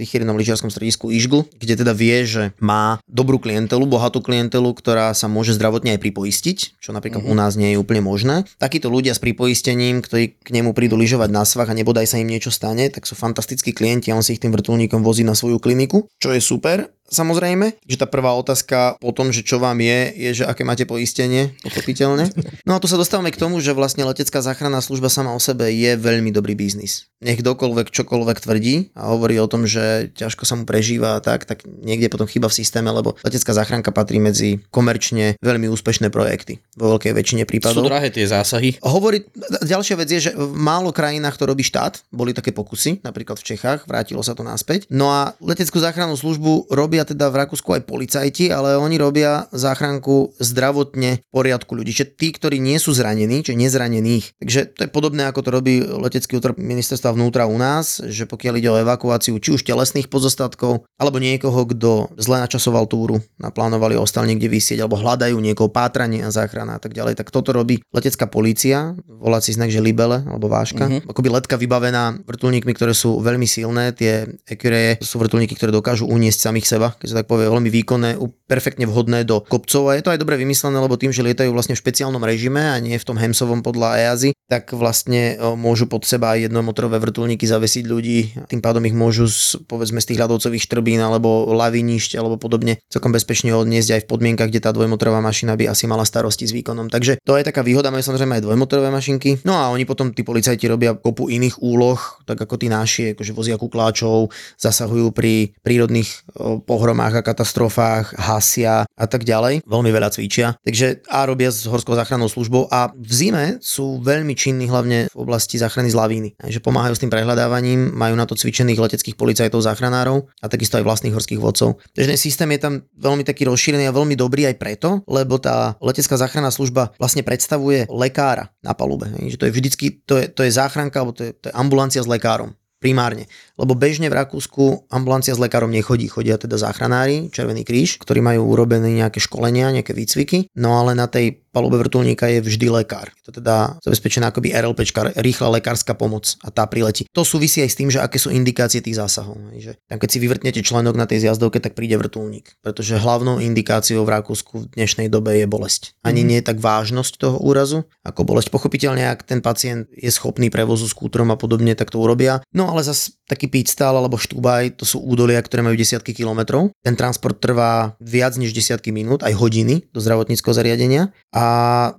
[0.01, 5.29] vychýrenom lyžiarskom stredisku Ižgl, kde teda vie, že má dobrú klientelu, bohatú klientelu, ktorá sa
[5.29, 7.37] môže zdravotne aj pripoistiť, čo napríklad mm-hmm.
[7.37, 8.49] u nás nie je úplne možné.
[8.57, 12.25] Takíto ľudia s pripoistením, ktorí k nemu prídu lyžovať na svach a nebodaj sa im
[12.25, 15.61] niečo stane, tak sú fantastickí klienti a on si ich tým vrtulníkom vozí na svoju
[15.61, 17.77] kliniku, čo je super samozrejme.
[17.85, 21.53] Že tá prvá otázka po tom, že čo vám je, je, že aké máte poistenie,
[21.61, 22.31] pochopiteľne.
[22.63, 25.69] No a tu sa dostávame k tomu, že vlastne letecká záchranná služba sama o sebe
[25.69, 27.11] je veľmi dobrý biznis.
[27.21, 31.45] Nech kdokoľvek čokoľvek tvrdí a hovorí o tom, že ťažko sa mu prežíva a tak,
[31.45, 36.63] tak niekde potom chyba v systéme, lebo letecká záchranka patrí medzi komerčne veľmi úspešné projekty
[36.79, 37.85] vo veľkej väčšine prípadov.
[37.85, 38.79] Sú drahé tie zásahy.
[38.81, 39.27] Hovorí,
[39.61, 43.53] ďalšia vec je, že v málo krajinách to robí štát, boli také pokusy, napríklad v
[43.53, 44.89] Čechách, vrátilo sa to naspäť.
[44.89, 49.49] No a leteckú záchrannú službu robia robia teda v Rakúsku aj policajti, ale oni robia
[49.49, 51.89] záchranku zdravotne v poriadku ľudí.
[51.89, 54.37] Čiže tí, ktorí nie sú zranení, čiže nezranených.
[54.37, 58.53] Takže to je podobné, ako to robí letecký útor ministerstva vnútra u nás, že pokiaľ
[58.61, 64.29] ide o evakuáciu či už telesných pozostatkov, alebo niekoho, kto zle načasoval túru, naplánovali, ostal
[64.29, 68.29] niekde vysieť, alebo hľadajú niekoho pátranie a záchrana a tak ďalej, tak toto robí letecká
[68.29, 70.85] policia, voláci znak, že Libele alebo Váška.
[70.85, 71.09] Mm-hmm.
[71.09, 76.51] Akoby letka vybavená vrtulníkmi, ktoré sú veľmi silné, tie Ecureje sú vrtulníky, ktoré dokážu uniesť
[76.51, 78.19] samých seba keď sa tak povie, veľmi výkonné,
[78.51, 81.79] perfektne vhodné do kopcov a je to aj dobre vymyslené, lebo tým, že lietajú vlastne
[81.79, 86.35] v špeciálnom režime a nie v tom Hemsovom podľa EASY, tak vlastne môžu pod seba
[86.35, 88.19] jednomotorové vrtulníky zavesiť ľudí,
[88.51, 93.15] tým pádom ich môžu z, povedzme z tých ľadovcových štrbín alebo lavinišť alebo podobne celkom
[93.15, 96.91] bezpečne odniesť aj v podmienkach, kde tá dvojmotorová mašina by asi mala starosti s výkonom.
[96.91, 99.39] Takže to je taká výhoda, majú samozrejme aj dvojmotorové mašinky.
[99.47, 103.31] No a oni potom tí policajti robia kopu iných úloh, tak ako tí naši, akože
[103.31, 104.27] vozia kukláčov,
[104.59, 106.27] zasahujú pri prírodných
[106.67, 109.61] pohromách a katastrofách, hasia a tak ďalej.
[109.69, 110.57] Veľmi veľa cvičia.
[110.65, 115.17] Takže a robia s horskou záchrannou službou a v zime sú veľmi činní hlavne v
[115.21, 116.29] oblasti záchrany z lavíny.
[116.41, 120.83] Takže pomáhajú s tým prehľadávaním, majú na to cvičených leteckých policajtov, záchranárov a takisto aj
[120.89, 121.77] vlastných horských vodcov.
[121.93, 125.77] Takže ten systém je tam veľmi taký rozšírený a veľmi dobrý aj preto, lebo tá
[125.77, 129.05] letecká záchranná služba vlastne predstavuje lekára na palube.
[129.13, 132.01] Že to je vždycky, to je, to je záchranka, alebo to je, to je ambulancia
[132.01, 133.29] s lekárom primárne.
[133.61, 138.49] Lebo bežne v Rakúsku ambulancia s lekárom nechodí, chodia teda záchranári, Červený kríž, ktorí majú
[138.49, 143.11] urobené nejaké školenia, nejaké výcviky, no ale na tej palube vrtulníka je vždy lekár.
[143.21, 144.87] Je to teda zabezpečená akoby RLP,
[145.19, 147.05] rýchla lekárska pomoc a tá priletí.
[147.11, 149.35] To súvisí aj s tým, že aké sú indikácie tých zásahov.
[149.59, 152.55] Že tam keď si vyvrtnete členok na tej zjazdovke, tak príde vrtulník.
[152.63, 155.99] Pretože hlavnou indikáciou v Rakúsku v dnešnej dobe je bolesť.
[156.01, 156.27] Ani mm.
[156.27, 158.49] nie je tak vážnosť toho úrazu, ako bolesť.
[158.49, 162.39] Pochopiteľne, ak ten pacient je schopný prevozu s kútrom a podobne, tak to urobia.
[162.55, 166.71] No ale zase taký stál alebo Štúbaj, to sú údolia, ktoré majú desiatky kilometrov.
[166.79, 171.11] Ten transport trvá viac než desiatky minút, aj hodiny do zdravotníckého zariadenia.
[171.35, 171.45] A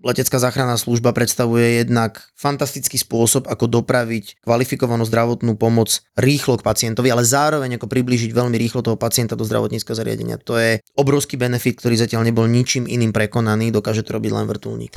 [0.01, 7.13] letecká záchranná služba predstavuje jednak fantastický spôsob, ako dopraviť kvalifikovanú zdravotnú pomoc rýchlo k pacientovi,
[7.13, 10.41] ale zároveň ako priblížiť veľmi rýchlo toho pacienta do zdravotníckého zariadenia.
[10.49, 14.95] To je obrovský benefit, ktorý zatiaľ nebol ničím iným prekonaný, dokáže to robiť len vrtulník.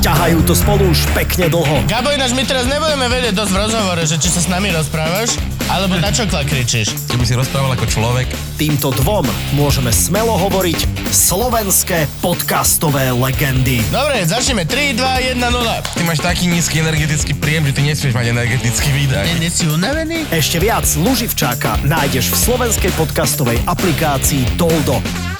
[0.00, 1.84] Ťahajú to spolu už pekne dlho.
[1.84, 5.36] Gabo, ináč my teraz nebudeme vedieť dosť v rozhovore, že či sa s nami rozprávaš,
[5.68, 7.12] alebo na čo kričíš.
[7.12, 8.28] Keby si rozprával ako človek.
[8.56, 13.84] Týmto dvom môžeme smelo hovoriť slovenské podcastové legendy.
[13.92, 14.64] Dobre, začneme.
[14.64, 15.52] 3, 2, 1, 0.
[15.84, 19.24] Ty máš taký nízky energetický príjem, že ty nesmieš mať energetický výdaj.
[19.28, 20.24] Nie, nie si unavený?
[20.32, 25.33] Ešte viac Luživčáka nájdeš v slovenskej podcastovej aplikácii Toldo.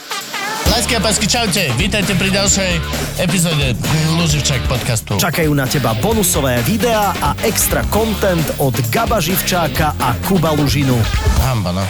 [0.64, 1.74] A pásky, čaute.
[1.74, 2.72] Vítajte pri ďalšej
[3.18, 3.74] epizóde
[4.14, 5.18] Luživčák podcastu.
[5.18, 10.94] Čakajú na teba bonusové videá a extra content od Gaba Živčáka a Kuba Lužinu.
[11.42, 11.84] Hamba, no.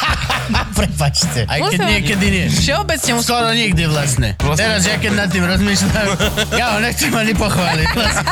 [0.78, 1.48] Prepačte.
[1.48, 2.46] Aj keď musím, niekedy nie.
[2.52, 3.24] Všeobecne musím.
[3.24, 4.28] Skoro nikdy vlastne.
[4.36, 4.60] vlastne.
[4.60, 6.08] Teraz, ja keď nad tým rozmýšľam,
[6.60, 7.88] ja ho nechcem ani pochváliť.
[7.96, 8.26] Vlastne.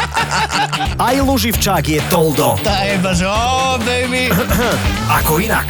[1.08, 2.60] Aj Luživčák je Toldo.
[2.60, 4.28] Tá je iba, že oh, baby.
[5.24, 5.68] Ako inak.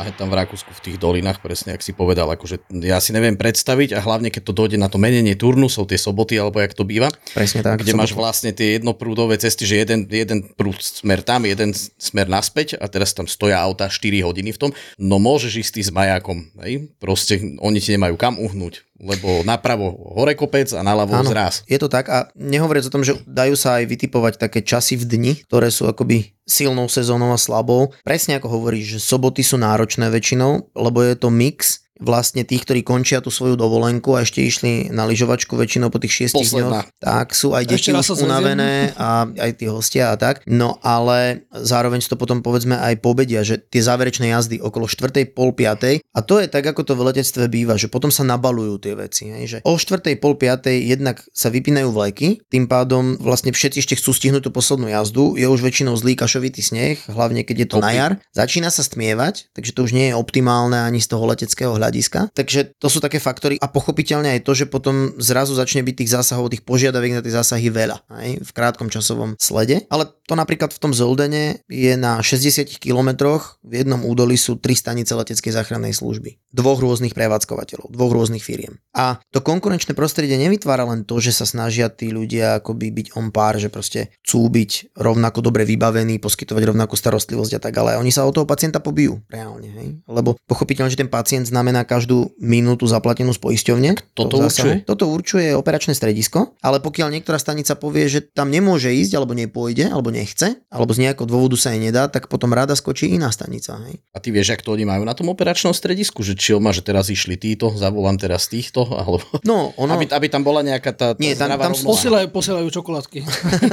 [0.00, 3.36] Poďme tam v Rakúsku v tých dolinách, presne ak si povedal, akože ja si neviem
[3.36, 6.88] predstaviť a hlavne keď to dojde na to menenie turnusov, tie soboty alebo jak to
[6.88, 7.12] býva.
[7.36, 7.84] Presne tak.
[7.84, 12.80] Kde máš vlastne tie jednoprúdové cesty, že jeden, jeden prúd smer tam, jeden smer naspäť
[12.80, 14.70] a teraz tam stoja auta 4 hodiny v tom.
[14.96, 16.88] No môžeš ísť s majákom, hej?
[16.96, 21.64] proste oni ti nemajú kam uhnúť lebo napravo hore kopec a naľavo Áno, zraz.
[21.64, 25.08] Je to tak a nehovoriac o tom, že dajú sa aj vytipovať také časy v
[25.08, 27.96] dni, ktoré sú akoby silnou sezónou a slabou.
[28.04, 32.80] Presne ako hovoríš, že soboty sú náročné väčšinou, lebo je to mix vlastne tých, ktorí
[32.80, 36.84] končia tú svoju dovolenku a ešte išli na lyžovačku väčšinou po tých šiestich Posledná.
[36.84, 40.42] dňoch, tak sú aj deti už unavené a aj tí hostia a tak.
[40.48, 45.12] No ale zároveň si to potom povedzme aj pobedia, že tie záverečné jazdy okolo 4.
[45.36, 46.00] pol 5.
[46.00, 49.28] a to je tak, ako to v letectve býva, že potom sa nabalujú tie veci.
[49.28, 50.00] Hej, že o 4.
[50.16, 50.72] pol 5.
[50.72, 55.44] jednak sa vypínajú vleky, tým pádom vlastne všetci ešte chcú stihnúť tú poslednú jazdu, je
[55.44, 58.12] už väčšinou zlý kašovitý sneh, hlavne keď je to na jar.
[58.32, 61.89] Začína sa stmievať, takže to už nie je optimálne ani z toho leteckého hľadiska.
[62.32, 66.12] Takže to sú také faktory a pochopiteľne aj to, že potom zrazu začne byť tých
[66.14, 69.84] zásahov, tých požiadaviek na tie zásahy veľa aj, v krátkom časovom slede.
[69.90, 74.78] Ale to napríklad v tom Zoldene je na 60 kilometroch, v jednom údolí sú tri
[74.78, 76.38] stanice leteckej záchrannej služby.
[76.54, 78.78] Dvoch rôznych prevádzkovateľov, dvoch rôznych firiem.
[78.94, 83.34] A to konkurenčné prostredie nevytvára len to, že sa snažia tí ľudia akoby byť on
[83.34, 88.14] pár, že proste chcú byť rovnako dobre vybavení, poskytovať rovnakú starostlivosť a tak, ale oni
[88.14, 89.66] sa o toho pacienta pobijú reálne.
[89.66, 89.88] Hej?
[90.06, 93.90] Lebo pochopiteľne, že ten pacient znamená každú minútu zaplatenú z poisťovne.
[94.14, 94.82] Toto určuje?
[94.84, 99.90] Toto určuje operačné stredisko, ale pokiaľ niektorá stanica povie, že tam nemôže ísť, alebo nepôjde,
[99.90, 103.78] alebo nechce, alebo z nejakého dôvodu sa jej nedá, tak potom rada skočí iná stanica.
[103.86, 104.02] Hej?
[104.14, 106.72] A ty vieš, ak to oni majú na tom operačnom stredisku, že či on má,
[106.74, 109.22] že teraz išli títo, zavolám teraz týchto, alebo...
[109.44, 111.90] No, ono, Aby, aby tam bola nejaká tá, tá Nie, tam- tam rovnováha.
[111.90, 113.18] Posielajú, posielajú čokoládky.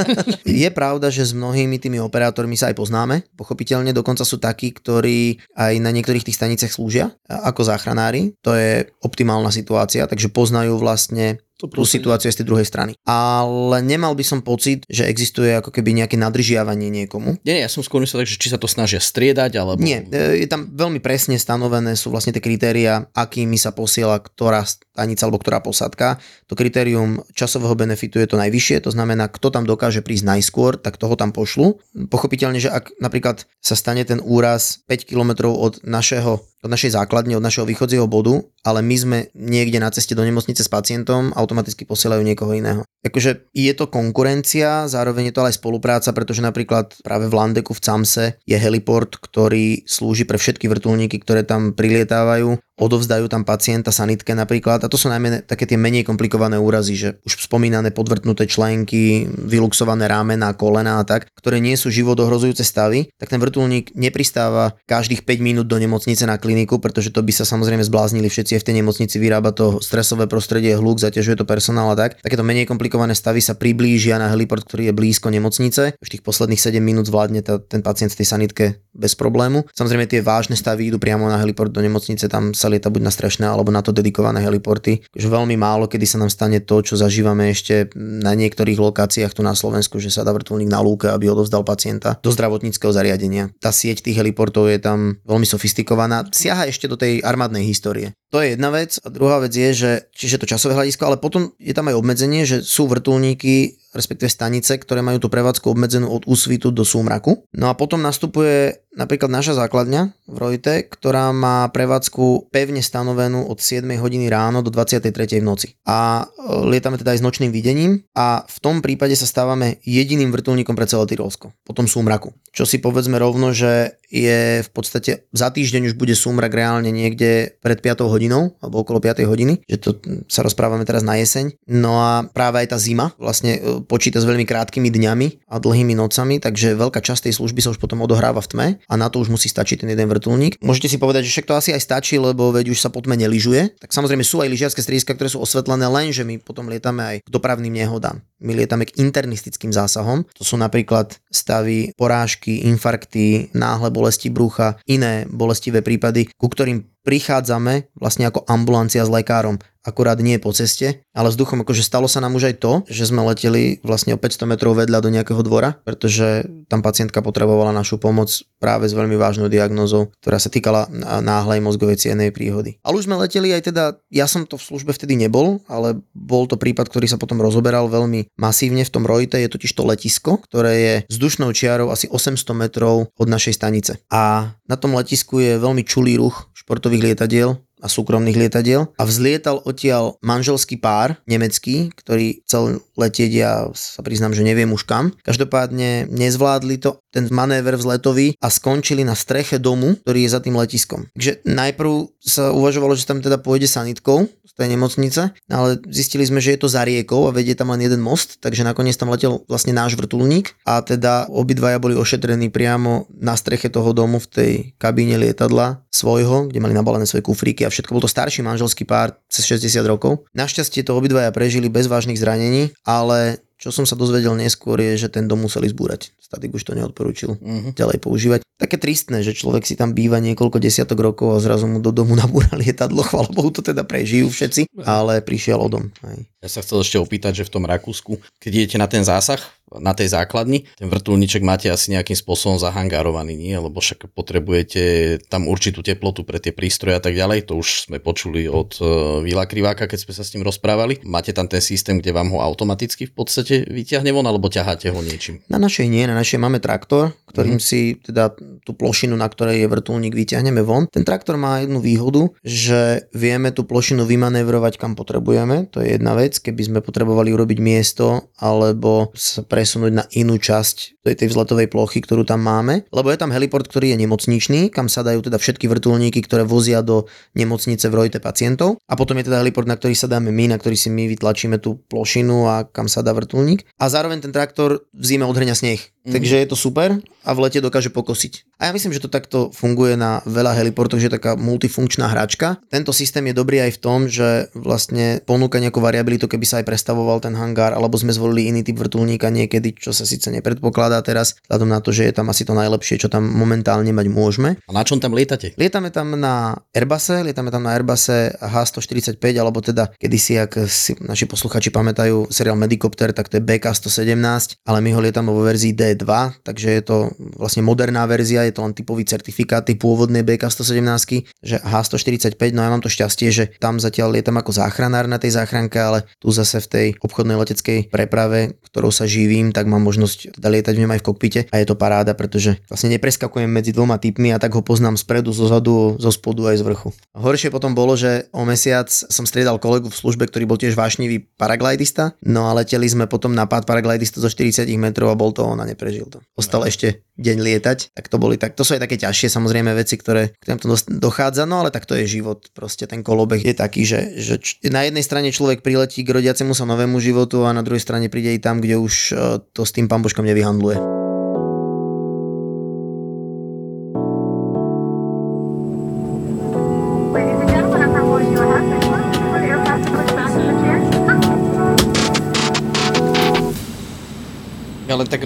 [0.65, 3.15] je pravda, že s mnohými tými operátormi sa aj poznáme.
[3.37, 8.35] Pochopiteľne dokonca sú takí, ktorí aj na niektorých tých staniciach slúžia ako záchranári.
[8.43, 12.93] To je optimálna situácia, takže poznajú vlastne tú situáciu aj z tej druhej strany.
[13.03, 17.41] Ale nemal by som pocit, že existuje ako keby nejaké nadržiavanie niekomu.
[17.41, 19.81] Nie, ja som skôr myslel tak, že či sa to snažia striedať, alebo...
[19.81, 24.61] Nie, e, je tam veľmi presne stanovené, sú vlastne tie kritéria, akými sa posiela ktorá
[24.69, 26.21] stanica alebo ktorá posádka.
[26.45, 31.01] To kritérium časového benefitu je to najvyššie, to znamená, kto tam dokáže prísť najskôr, tak
[31.01, 31.81] toho tam pošlu.
[32.13, 37.37] Pochopiteľne, že ak napríklad sa stane ten úraz 5 km od našeho od našej základne,
[37.37, 41.87] od našeho východzieho bodu, ale my sme niekde na ceste do nemocnice s pacientom, automaticky
[41.87, 42.83] posielajú niekoho iného.
[43.07, 47.71] Akože je to konkurencia, zároveň je to ale aj spolupráca, pretože napríklad práve v Landeku
[47.71, 53.89] v Camse je heliport, ktorý slúži pre všetky vrtulníky, ktoré tam prilietávajú, odovzdajú tam pacienta
[53.89, 58.45] sanitke napríklad a to sú najmä také tie menej komplikované úrazy, že už spomínané podvrtnuté
[58.45, 64.77] členky, vyluxované rámena, kolena a tak, ktoré nie sú životohrozujúce stavy, tak ten vrtulník nepristáva
[64.85, 68.65] každých 5 minút do nemocnice na kliniku, pretože to by sa samozrejme zbláznili všetci v
[68.65, 72.21] tej nemocnici, vyrába to stresové prostredie, hluk, zaťažuje to personál a tak.
[72.21, 75.97] Takéto menej komplikované stavy sa priblížia na heliport, ktorý je blízko nemocnice.
[75.97, 79.65] V tých posledných 7 minút zvládne tá, ten pacient v tej sanitke bez problému.
[79.73, 83.11] Samozrejme tie vážne stavy idú priamo na heliport do nemocnice, tam sa lieta buď na
[83.11, 85.03] strešné alebo na to dedikované heliporty.
[85.15, 89.41] Že veľmi málo kedy sa nám stane to, čo zažívame ešte na niektorých lokáciách tu
[89.41, 93.49] na Slovensku, že sa dá vrtulník na lúke, aby odovzdal pacienta do zdravotníckého zariadenia.
[93.57, 98.13] Tá sieť tých heliportov je tam veľmi sofistikovaná, siaha ešte do tej armádnej histórie.
[98.35, 101.55] To je jedna vec a druhá vec je, že čiže to časové hľadisko, ale potom
[101.55, 106.29] je tam aj obmedzenie, že sú vrtulníky respektíve stanice, ktoré majú tú prevádzku obmedzenú od
[106.29, 107.41] úsvitu do súmraku.
[107.57, 113.61] No a potom nastupuje napríklad naša základňa v Rojte, ktorá má prevádzku pevne stanovenú od
[113.61, 115.13] 7 hodiny ráno do 23.
[115.13, 115.67] v noci.
[115.85, 120.33] A e, lietame teda aj s nočným videním a v tom prípade sa stávame jediným
[120.33, 122.33] vrtulníkom pre celé Tyrolsko, potom súmraku.
[122.49, 127.59] Čo si povedzme rovno, že je v podstate za týždeň už bude súmrak reálne niekde
[127.59, 131.59] pred 5 hodinou alebo okolo 5 hodiny, že to hm, sa rozprávame teraz na jeseň.
[131.67, 135.93] No a práve aj tá zima vlastne e, počíta s veľmi krátkými dňami a dlhými
[135.95, 139.19] nocami, takže veľká časť tej služby sa už potom odohráva v tme a na to
[139.19, 140.59] už musí stačiť ten jeden vrtulník.
[140.63, 143.19] Môžete si povedať, že však to asi aj stačí, lebo veď už sa po tme
[143.19, 143.79] neližuje.
[143.83, 147.17] Tak samozrejme sú aj lyžiarske strediska, ktoré sú osvetlené len, že my potom lietame aj
[147.27, 148.23] k dopravným nehodám.
[148.39, 150.23] My lietame k internistickým zásahom.
[150.37, 157.97] To sú napríklad stavy porážky, infarkty, náhle bolesti brucha, iné bolestivé prípady, ku ktorým prichádzame
[157.97, 162.35] vlastne ako ambulancia s lekárom, akurát nie po ceste, ale vzduchom akože stalo sa nám
[162.35, 166.43] už aj to, že sme leteli vlastne o 500 metrov vedľa do nejakého dvora, pretože
[166.67, 168.27] tam pacientka potrebovala našu pomoc
[168.59, 170.91] práve s veľmi vážnou diagnózou, ktorá sa týkala
[171.23, 172.75] náhlej mozgovej cienej príhody.
[172.83, 176.43] Ale už sme leteli aj teda, ja som to v službe vtedy nebol, ale bol
[176.49, 180.43] to prípad, ktorý sa potom rozoberal veľmi masívne v tom Rojte, je totiž to letisko,
[180.43, 184.03] ktoré je vzdušnou čiarou asi 800 metrov od našej stanice.
[184.11, 189.61] A na tom letisku je veľmi čulý ruch športových lietadiel a súkromných lietadiel a vzlietal
[189.61, 195.13] odtiaľ manželský pár nemecký, ktorý chcel letieť, ja sa priznám, že neviem už kam.
[195.21, 200.57] Každopádne nezvládli to, ten manéver vzletový a skončili na streche domu, ktorý je za tým
[200.57, 201.09] letiskom.
[201.13, 206.41] Takže najprv sa uvažovalo, že tam teda pôjde sanitkou z tej nemocnice, ale zistili sme,
[206.41, 209.45] že je to za riekou a vedie tam len jeden most, takže nakoniec tam letel
[209.45, 214.51] vlastne náš vrtulník a teda obidvaja boli ošetrení priamo na streche toho domu v tej
[214.81, 217.91] kabíne lietadla svojho, kde mali nabalené svoje kufríky a všetko.
[217.91, 220.23] Bol to starší manželský pár cez 60 rokov.
[220.31, 225.09] Našťastie to obidvaja prežili bez vážnych zranení, ale čo som sa dozvedel neskôr je, že
[225.09, 226.13] ten dom museli zbúrať.
[226.21, 227.73] Statik už to neodporúčil uh-huh.
[227.73, 228.39] ďalej používať.
[228.57, 232.13] Také tristné, že človek si tam býva niekoľko desiatok rokov a zrazu mu do domu
[232.21, 235.89] nabúra lietadlo, chvála Bohu to teda prežijú všetci, ale prišiel o dom.
[236.05, 236.29] Hej.
[236.37, 239.91] Ja sa chcel ešte opýtať, že v tom Rakúsku, keď idete na ten zásah, na
[239.91, 243.51] tej základni, ten vrtulníček máte asi nejakým spôsobom zahangárovaný, nie?
[243.57, 247.51] Lebo však potrebujete tam určitú teplotu pre tie prístroje a tak ďalej.
[247.51, 251.03] To už sme počuli od uh, Vila Kriváka, keď sme sa s ním rozprávali.
[251.03, 254.99] Máte tam ten systém, kde vám ho automaticky v podstate vyťahne von, alebo ťaháte ho
[254.99, 255.39] niečím?
[255.47, 257.63] Na našej nie, na našej máme traktor, ktorým mm.
[257.63, 258.33] si teda
[258.65, 260.89] tú plošinu, na ktorej je vrtulník, vyťahneme von.
[260.91, 265.69] Ten traktor má jednu výhodu, že vieme tú plošinu vymanévrovať kam potrebujeme.
[265.71, 270.96] To je jedna vec, keby sme potrebovali urobiť miesto alebo sa presunúť na inú časť
[271.07, 274.91] tej, tej vzletovej plochy, ktorú tam máme, lebo je tam heliport, ktorý je nemocničný, kam
[274.91, 277.07] sa dajú teda všetky vrtulníky, ktoré vozia do
[277.39, 278.83] nemocnice v rojte pacientov.
[278.91, 281.63] A potom je teda heliport, na ktorý sa dáme my, na ktorý si my vytlačíme
[281.63, 283.63] tú plošinu a kam sa dá vrtulník.
[283.79, 285.81] A zároveň ten traktor v zime odhrňa sneh.
[286.07, 286.15] Mm-hmm.
[286.15, 286.95] Takže je to super
[287.27, 288.55] a v lete dokáže pokosiť.
[288.63, 292.63] A ja myslím, že to takto funguje na veľa heliportov, že je taká multifunkčná hračka.
[292.71, 296.65] Tento systém je dobrý aj v tom, že vlastne ponúka nejakú variabilitu, keby sa aj
[296.71, 301.35] prestavoval ten hangár, alebo sme zvolili iný typ vrtulníka niekedy, čo sa síce nepredpokladá teraz,
[301.51, 304.55] vzhľadom na to, že je tam asi to najlepšie, čo tam momentálne mať môžeme.
[304.63, 305.51] A na čom tam lietate?
[305.59, 311.27] Lietame tam na Airbusse, lietame tam na Airbuse H145, alebo teda kedysi, ak si naši
[311.27, 315.96] posluchači pamätajú seriál Medicopter, tak to je BK117, ale my ho lietame vo verzii D
[315.97, 316.97] 2 takže je to
[317.35, 322.83] vlastne moderná verzia, je to len typový certifikát pôvodnej BK117, že H145, no ja mám
[322.83, 326.67] to šťastie, že tam zatiaľ lietam ako záchranár na tej záchranke, ale tu zase v
[326.67, 331.01] tej obchodnej leteckej preprave, ktorou sa živím, tak mám možnosť teda lietať v ňom aj
[331.01, 334.65] v kokpite a je to paráda, pretože vlastne nepreskakujem medzi dvoma typmi a tak ho
[334.65, 336.89] poznám spredu, zo zadu, zo spodu aj z vrchu.
[337.15, 341.29] Horšie potom bolo, že o mesiac som striedal kolegu v službe, ktorý bol tiež vášnivý
[341.37, 345.45] paraglidista, no a leteli sme potom na pád paraglidista zo 40 metrov a bol to
[345.45, 346.19] on a neprežil to.
[346.35, 349.95] Ostal ešte deň lietať, tak to boli tak, to sú aj také ťažšie samozrejme veci,
[349.95, 353.87] ktoré k tomu dochádza, no ale tak to je život, proste ten kolobeh je taký,
[353.87, 354.35] že, že
[354.67, 358.35] na jednej strane človek priletí k rodiacemu sa novému životu a na druhej strane príde
[358.35, 361.06] i tam, kde už e, to s tým pamboškom nevyhandluje.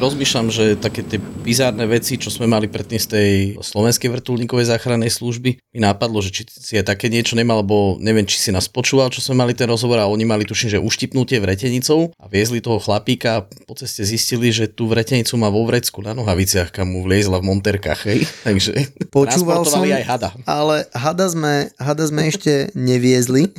[0.01, 5.13] Rozmýšľam, že také tie bizárne veci, čo sme mali predtým z tej slovenskej vrtulníkovej záchrannej
[5.13, 8.65] služby, mi napadlo, že či si aj také niečo nemal, lebo neviem, či si nás
[8.65, 12.59] počúval, čo sme mali ten rozhovor a oni mali tuším, že uštipnutie vretenicou a viezli
[12.59, 16.97] toho chlapíka a po ceste zistili, že tú vretenicu má vo vrecku na nohaviciach, kam
[16.97, 18.25] mu vliezla v monterkách, hej?
[18.47, 18.73] Takže
[19.13, 20.29] Počúval som, aj hada.
[20.49, 23.51] Ale hada sme, hada sme ešte neviezli.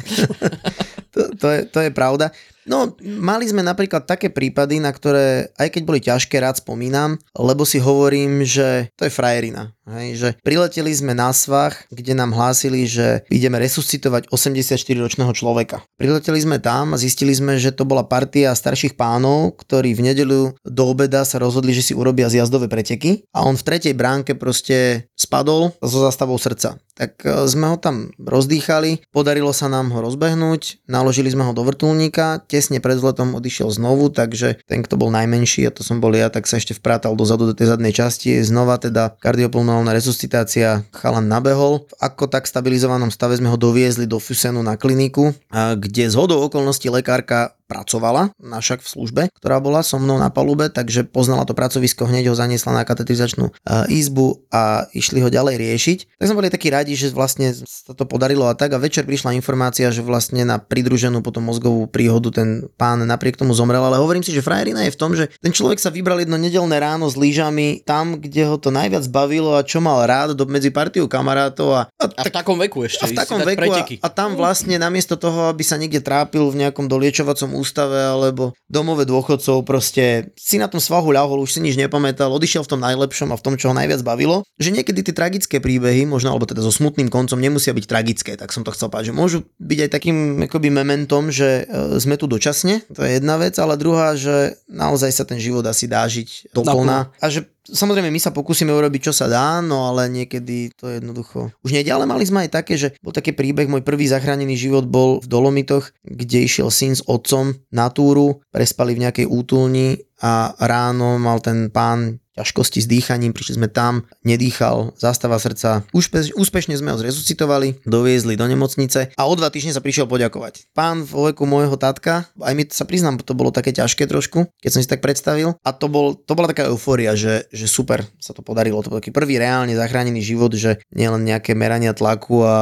[1.15, 2.33] to, to, je, to je pravda.
[2.63, 7.67] No, mali sme napríklad také prípady, na ktoré, aj keď boli ťažké, rád spomínam, lebo
[7.67, 9.75] si hovorím, že to je frajerina.
[9.83, 15.83] Hej, že prileteli sme na svach, kde nám hlásili, že ideme resuscitovať 84-ročného človeka.
[15.99, 20.55] Prileteli sme tam a zistili sme, že to bola partia starších pánov, ktorí v nedelu
[20.63, 25.11] do obeda sa rozhodli, že si urobia zjazdové preteky a on v tretej bránke proste
[25.19, 26.79] spadol so zastavou srdca.
[26.97, 31.65] Tak e, sme ho tam rozdýchali, podarilo sa nám ho rozbehnúť, naložili sme ho do
[31.65, 36.13] vrtulníka, tesne pred vzletom odišiel znovu, takže ten, kto bol najmenší, a to som bol
[36.13, 40.85] ja, tak sa ešte vprátal dozadu do tej zadnej časti, znova teda kardiopulmonálna pulmonálna resuscitácia,
[40.93, 41.89] chalan nabehol.
[41.89, 46.45] V ako tak stabilizovanom stave sme ho doviezli do Fusenu na kliniku, kde z hodou
[46.45, 51.57] okolností lekárka pracovala, našak v službe, ktorá bola so mnou na palube, takže poznala to
[51.57, 53.49] pracovisko, hneď ho zaniesla na katetrizačnú
[53.89, 55.99] izbu a išli ho ďalej riešiť.
[56.21, 59.33] Tak sme boli takí radi, že vlastne sa to podarilo a tak a večer prišla
[59.33, 64.21] informácia, že vlastne na pridruženú potom mozgovú príhodu ten pán napriek tomu zomrel, ale hovorím
[64.21, 67.17] si, že frajerina je v tom, že ten človek sa vybral jedno nedelné ráno s
[67.17, 71.73] lyžami tam, kde ho to najviac bavilo a čo mal rád do medzi partiu kamarátov
[71.73, 73.07] a, a, a v takom veku ešte.
[73.07, 76.67] A v takom veku a, a tam vlastne namiesto toho, aby sa niekde trápil v
[76.67, 81.79] nejakom doliečovacom ústave alebo domove dôchodcov, proste si na tom svahu ľahol, už si nič
[81.79, 84.43] nepamätal, odišiel v tom najlepšom a v tom, čo ho najviac bavilo.
[84.59, 88.51] Že niekedy tie tragické príbehy, možno alebo teda so smutným koncom, nemusia byť tragické, tak
[88.51, 90.17] som to chcel povedať, že môžu byť aj takým
[90.51, 95.15] akoby mementom, že e, sme tu dočasne, to je jedna vec, ale druhá, že naozaj
[95.15, 99.13] sa ten život asi dá žiť doplná a že Samozrejme, my sa pokúsime urobiť, čo
[99.15, 101.95] sa dá, no ale niekedy to je jednoducho už nejde.
[101.95, 105.95] Mali sme aj také, že bol taký príbeh, môj prvý zachránený život bol v Dolomitoch,
[106.03, 111.71] kde išiel syn s otcom na túru, prespali v nejakej útulni a ráno mal ten
[111.71, 117.85] pán ťažkosti s dýchaním, prišli sme tam, nedýchal, zástava srdca, Úspe, úspešne sme ho zresuscitovali,
[117.85, 120.73] doviezli do nemocnice a o dva týždne sa prišiel poďakovať.
[120.73, 124.71] Pán vo veku môjho tátka, aj mi sa priznám, to bolo také ťažké trošku, keď
[124.71, 128.31] som si tak predstavil a to, bol, to bola taká eufória, že, že super sa
[128.33, 128.79] to podarilo.
[128.87, 132.57] To bol taký prvý reálne zachránený život, že nielen nejaké merania tlaku a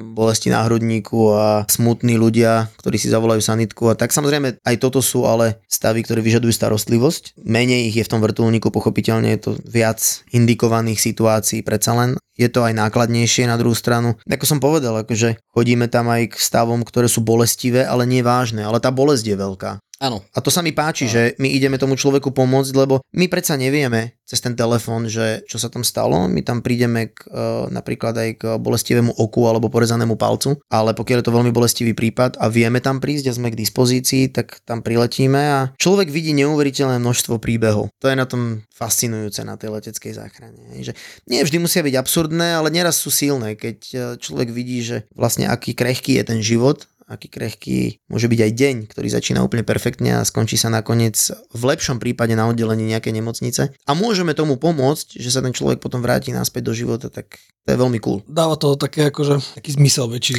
[0.00, 5.04] bolesti na hrudníku a smutní ľudia, ktorí si zavolajú sanitku a tak samozrejme aj toto
[5.04, 7.36] sú ale stavy, ktoré vyžadujú starostlivosť.
[7.44, 10.00] Menej ich je v tom vrtulníku, pochopiteľne je to viac
[10.32, 14.16] indikovaných situácií, predsa len je to aj nákladnejšie na druhú stranu.
[14.24, 18.64] Ako som povedal, akože chodíme tam aj k stavom, ktoré sú bolestivé, ale nie vážne,
[18.64, 19.72] ale tá bolesť je veľká.
[20.02, 20.18] Áno.
[20.34, 24.18] A to sa mi páči, že my ideme tomu človeku pomôcť, lebo my predsa nevieme
[24.26, 26.26] cez ten telefón, že čo sa tam stalo.
[26.26, 31.22] My tam prídeme k, e, napríklad aj k bolestivému oku alebo porezanému palcu, ale pokiaľ
[31.22, 34.82] je to veľmi bolestivý prípad a vieme tam prísť a sme k dispozícii, tak tam
[34.82, 37.94] priletíme a človek vidí neuveriteľné množstvo príbehov.
[38.02, 40.82] To je na tom fascinujúce na tej leteckej záchrane.
[40.82, 40.98] Že
[41.30, 45.48] nie vždy musia byť absurdné, ale neraz sú silné, keď e, človek vidí, že vlastne
[45.48, 50.16] aký krehký je ten život aký krehký môže byť aj deň, ktorý začína úplne perfektne
[50.16, 51.16] a skončí sa nakoniec
[51.52, 53.62] v lepšom prípade na oddelení nejakej nemocnice.
[53.84, 57.36] A môžeme tomu pomôcť, že sa ten človek potom vráti naspäť do života, tak
[57.68, 58.24] to je veľmi cool.
[58.24, 60.34] Dáva to také akože taký zmysel väčší.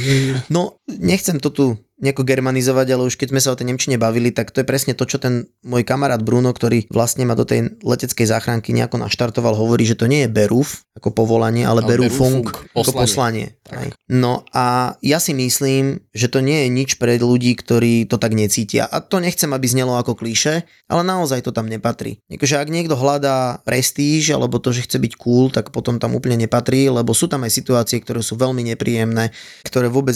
[0.50, 1.66] No, nechcem to tu
[2.04, 4.92] nejako germanizovať, ale už keď sme sa o tej Nemčine bavili, tak to je presne
[4.92, 9.56] to, čo ten môj kamarát Bruno, ktorý vlastne ma do tej leteckej záchranky nejako naštartoval,
[9.56, 12.44] hovorí, že to nie je beruf ako povolanie, ale, ale berufung
[12.74, 13.56] ako poslanie.
[13.64, 13.96] poslanie.
[14.12, 18.36] No a ja si myslím, že to nie je nič pre ľudí, ktorí to tak
[18.36, 18.84] necítia.
[18.84, 22.20] A to nechcem, aby znelo ako klíše, ale naozaj to tam nepatrí.
[22.28, 26.36] Akože ak niekto hľadá prestíž alebo to, že chce byť cool, tak potom tam úplne
[26.36, 29.32] nepatrí, lebo sú tam aj situácie, ktoré sú veľmi nepríjemné,
[29.64, 30.14] ktoré vôbec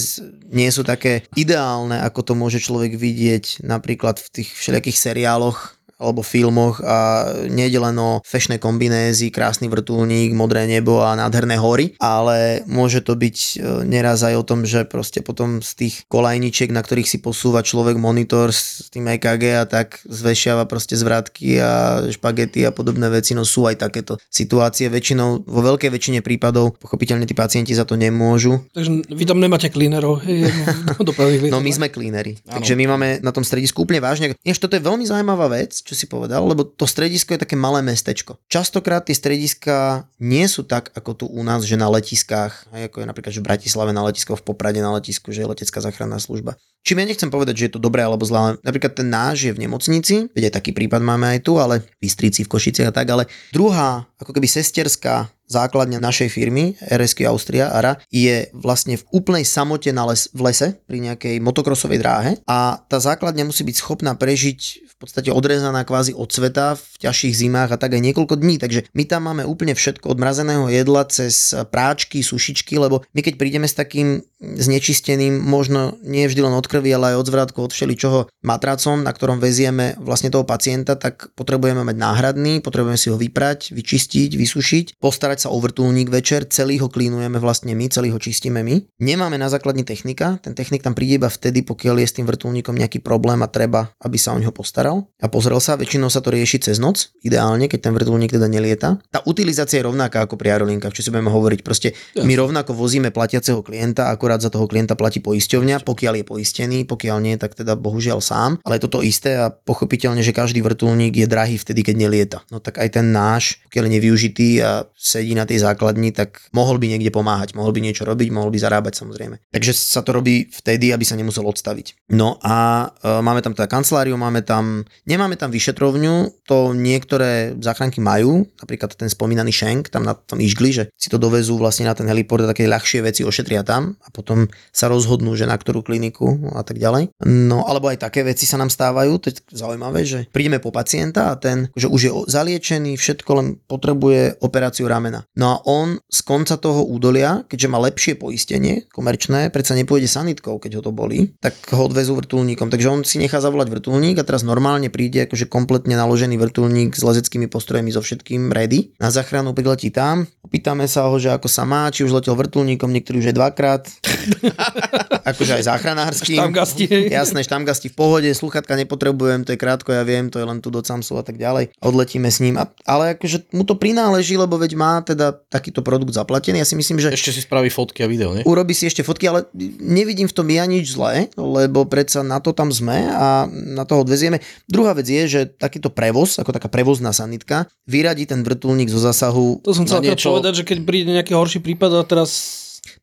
[0.53, 5.78] nie sú také ideálne reálne, ako to môže človek vidieť napríklad v tých všelijakých seriáloch,
[5.99, 11.99] alebo filmoch a nejde len o fešné kombinézy, krásny vrtulník, modré nebo a nádherné hory,
[11.99, 16.71] ale môže to byť e, neraz aj o tom, že proste potom z tých kolajničiek,
[16.71, 22.07] na ktorých si posúva človek monitor s tým EKG a tak zvešiava proste zvratky a
[22.07, 24.87] špagety a podobné veci, no sú aj takéto situácie.
[24.87, 28.63] Väčšinou, vo veľkej väčšine prípadov, pochopiteľne tí pacienti za to nemôžu.
[28.71, 30.47] Takže vy tam nemáte cleanerov, hej,
[31.51, 34.39] No my sme cleanery, takže my máme na tom stredisku úplne vážne.
[34.47, 37.81] Než toto je veľmi zaujímavá vec, čo si povedal, lebo to stredisko je také malé
[37.81, 38.37] mestečko.
[38.53, 42.97] Častokrát tie strediska nie sú tak, ako tu u nás, že na letiskách, aj ako
[43.01, 46.21] je napríklad že v Bratislave na letisko, v Poprade na letisku, že je letecká záchranná
[46.21, 46.61] služba.
[46.85, 49.65] Čím ja nechcem povedať, že je to dobré alebo zlé, napríklad ten náš je v
[49.65, 53.09] nemocnici, veď aj taký prípad máme aj tu, ale v Bystrici, v Košici a tak,
[53.09, 59.49] ale druhá, ako keby sesterská základňa našej firmy RSQ Austria ARA je vlastne v úplnej
[59.49, 64.13] samote na les, v lese pri nejakej motokrosovej dráhe a tá základňa musí byť schopná
[64.15, 68.59] prežiť v podstate odrezaná kvázi od sveta v ťažších zimách a tak aj niekoľko dní.
[68.59, 73.39] Takže my tam máme úplne všetko od mrazeného jedla cez práčky, sušičky, lebo my keď
[73.39, 77.75] prídeme s takým znečisteným, možno nie vždy len od krvi, ale aj od zvratku, od
[77.75, 83.19] všeličoho matracom, na ktorom vezieme vlastne toho pacienta, tak potrebujeme mať náhradný, potrebujeme si ho
[83.19, 88.19] vyprať, vyčistiť, vysušiť, postarať sa o vrtulník večer, celý ho klínujeme vlastne my, celý ho
[88.19, 88.99] čistíme my.
[88.99, 92.75] Nemáme na základní technika, ten technik tam príde iba vtedy, pokiaľ je s tým vrtulníkom
[92.75, 96.35] nejaký problém a treba, aby sa o neho postaral a pozrel sa, väčšinou sa to
[96.35, 98.99] rieši cez noc, ideálne, keď ten vrtulník teda nelieta.
[99.11, 101.61] Tá utilizácia je rovnaká ako pri aerolinkách, čo si budeme hovoriť.
[101.63, 106.79] Proste my rovnako vozíme platiaceho klienta, akurát za toho klienta platí poisťovňa, pokiaľ je poistený,
[106.87, 108.63] pokiaľ nie, tak teda bohužiaľ sám.
[108.65, 112.39] Ale toto isté a pochopiteľne, že každý vrtulník je drahý vtedy, keď nelieta.
[112.49, 116.77] No tak aj ten náš, pokiaľ je nevyužitý a sedí na tej základni, tak mohol
[116.79, 119.41] by niekde pomáhať, mohol by niečo robiť, mohol by zarábať samozrejme.
[119.53, 122.13] Takže sa to robí vtedy, aby sa nemusel odstaviť.
[122.15, 127.99] No a e, máme tam teda kanceláriu, máme tam nemáme tam vyšetrovňu, to niektoré záchranky
[128.05, 131.97] majú, napríklad ten spomínaný Schenk, tam na tom išgli, že si to dovezú vlastne na
[131.97, 135.81] ten heliport a také ľahšie veci ošetria tam a potom sa rozhodnú, že na ktorú
[135.81, 137.17] kliniku a tak ďalej.
[137.25, 141.33] No alebo aj také veci sa nám stávajú, to je zaujímavé, že prídeme po pacienta
[141.33, 145.18] a ten, že už je zaliečený, všetko len potrebuje operáciu ramena.
[145.39, 150.59] No a on z konca toho údolia, keďže má lepšie poistenie komerčné, predsa nepôjde sanitkou,
[150.59, 152.69] keď ho to bolí, tak ho odvezú vrtulníkom.
[152.69, 157.03] Takže on si nechá zavolať vrtulník a teraz normálne príde akože kompletne naložený vrtulník s
[157.03, 158.95] lezeckými postrojmi so všetkým ready.
[158.99, 162.91] Na záchranu priletí tam, opýtame sa ho, že ako sa má, či už letel vrtulníkom,
[162.91, 163.83] niektorý už je dvakrát.
[165.29, 166.41] akože aj záchranárským.
[166.41, 166.85] Štamgasti.
[167.13, 170.73] Jasné, štamgasti v pohode, sluchatka nepotrebujem, to je krátko, ja viem, to je len tu
[170.73, 171.77] do Samsu a tak ďalej.
[171.85, 172.57] Odletíme s ním.
[172.57, 176.61] A, ale akože mu to prináleží, lebo veď má teda takýto produkt zaplatený.
[176.61, 178.45] Ja si myslím, že Ešte si spraví fotky a video, nie?
[178.45, 179.49] urobí si ešte fotky, ale
[179.81, 184.05] nevidím v tom ja nič zlé, lebo predsa na to tam sme a na toho
[184.05, 184.45] odvezieme.
[184.69, 189.65] Druhá vec je, že takýto prevoz, ako taká prevozná sanitka, vyradí ten vrtulník zo zásahu.
[189.65, 192.31] To som chcel niečo- povedať, že keď príde nejaký horší prípad a teraz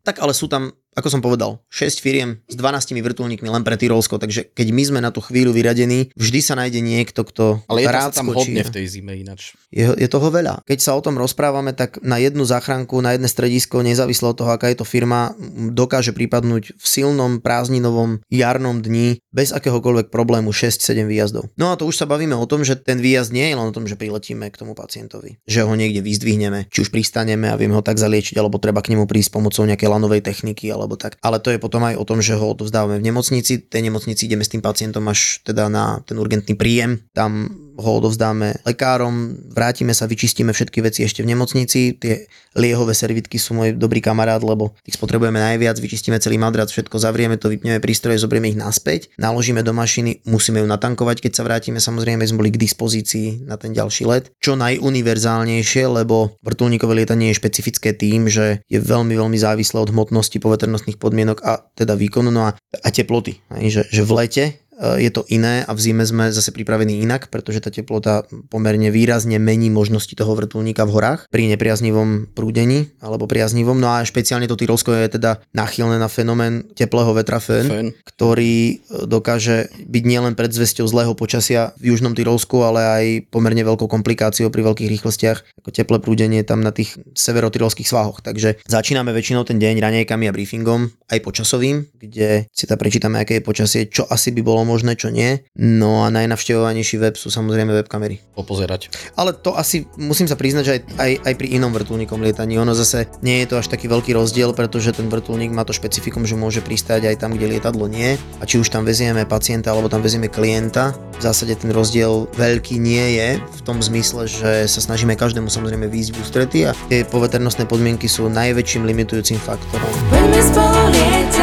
[0.06, 4.16] Tak ale sú tam, ako som povedal, 6 firiem s 12 vrtulníkmi len pre Tyrolsko,
[4.16, 7.88] takže keď my sme na tú chvíľu vyradení, vždy sa nájde niekto, kto Ale je
[7.92, 8.56] rád to tam skočí.
[8.56, 9.60] hodne v tej zime ináč.
[9.76, 10.64] Je, je toho veľa.
[10.64, 14.56] Keď sa o tom rozprávame, tak na jednu záchranku, na jedné stredisko, nezávisle od toho,
[14.56, 15.36] aká je to firma,
[15.76, 21.52] dokáže pripadnúť v silnom prázdninovom jarnom dni bez akéhokoľvek problému 6-7 výjazdov.
[21.60, 23.76] No a to už sa bavíme o tom, že ten výjazd nie je len o
[23.76, 27.76] tom, že priletíme k tomu pacientovi, že ho niekde vyzdvihneme, či už pristaneme a vieme
[27.76, 31.18] ho tak zaliečiť, alebo treba k nemu prísť pomocou nejakej lanovej techniky alebo tak.
[31.26, 34.46] Ale to je potom aj o tom, že ho odovzdávame v nemocnici, tej nemocnici ideme
[34.46, 40.08] s tým pacientom až teda na ten urgentný príjem, tam ho odovzdáme lekárom, vrátime sa,
[40.08, 44.96] vyčistíme všetky veci ešte v nemocnici, tie liehové servitky sú môj dobrý kamarát, lebo tých
[44.96, 49.76] spotrebujeme najviac, vyčistíme celý madrac, všetko zavrieme to, vypneme prístroje, zoberieme ich naspäť, naložíme do
[49.76, 54.08] mašiny, musíme ju natankovať, keď sa vrátime, samozrejme sme boli k dispozícii na ten ďalší
[54.08, 54.32] let.
[54.40, 60.40] Čo najuniverzálnejšie, lebo vrtulníkové lietanie je špecifické tým, že je veľmi, veľmi závislé od hmotnosti,
[60.40, 63.44] poveternostných podmienok a teda výkonu no a, a teploty.
[63.52, 64.44] Že, že v lete
[64.80, 69.40] je to iné a v zime sme zase pripravení inak, pretože tá teplota pomerne výrazne
[69.40, 73.80] mení možnosti toho vrtulníka v horách pri nepriaznivom prúdení alebo priaznivom.
[73.80, 77.88] No a špeciálne to Tyrolsko je teda nachylné na fenomén teplého vetra fén, Fén.
[78.04, 78.74] ktorý e,
[79.08, 84.62] dokáže byť nielen predzvesťou zlého počasia v južnom Tyrolsku, ale aj pomerne veľkou komplikáciou pri
[84.68, 88.20] veľkých rýchlostiach, ako teplé prúdenie tam na tých severotyrolských svahoch.
[88.20, 93.40] Takže začíname väčšinou ten deň ranejkami a briefingom, aj počasovým, kde si tam prečítame, aké
[93.40, 95.46] je počasie, čo asi by bolo možné, čo nie.
[95.54, 98.26] No a najnavštevovanejší web sú samozrejme webkamery.
[98.34, 98.90] Popozerať.
[99.14, 102.74] Ale to asi musím sa priznať, že aj, aj, aj pri inom vrtulníkom lietaní, ono
[102.74, 106.34] zase nie je to až taký veľký rozdiel, pretože ten vrtulník má to špecifikum, že
[106.34, 108.18] môže pristáť aj tam, kde lietadlo nie.
[108.42, 112.76] A či už tam vezieme pacienta alebo tam vezieme klienta, v zásade ten rozdiel veľký
[112.76, 117.08] nie je v tom zmysle, že sa snažíme každému samozrejme výjsť v ústrety a tie
[117.08, 119.92] poveternostné podmienky sú najväčším limitujúcim faktorom.
[120.12, 121.35] Poďme spolu lietať.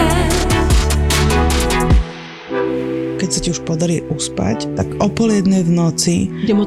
[3.33, 6.17] Sa ti už podarí uspať, tak o pol jednej v noci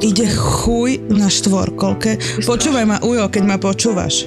[0.02, 2.18] Ide chuj na štvorkolke.
[2.42, 4.26] Počúvaj ma, Ujo, keď ma počúvaš.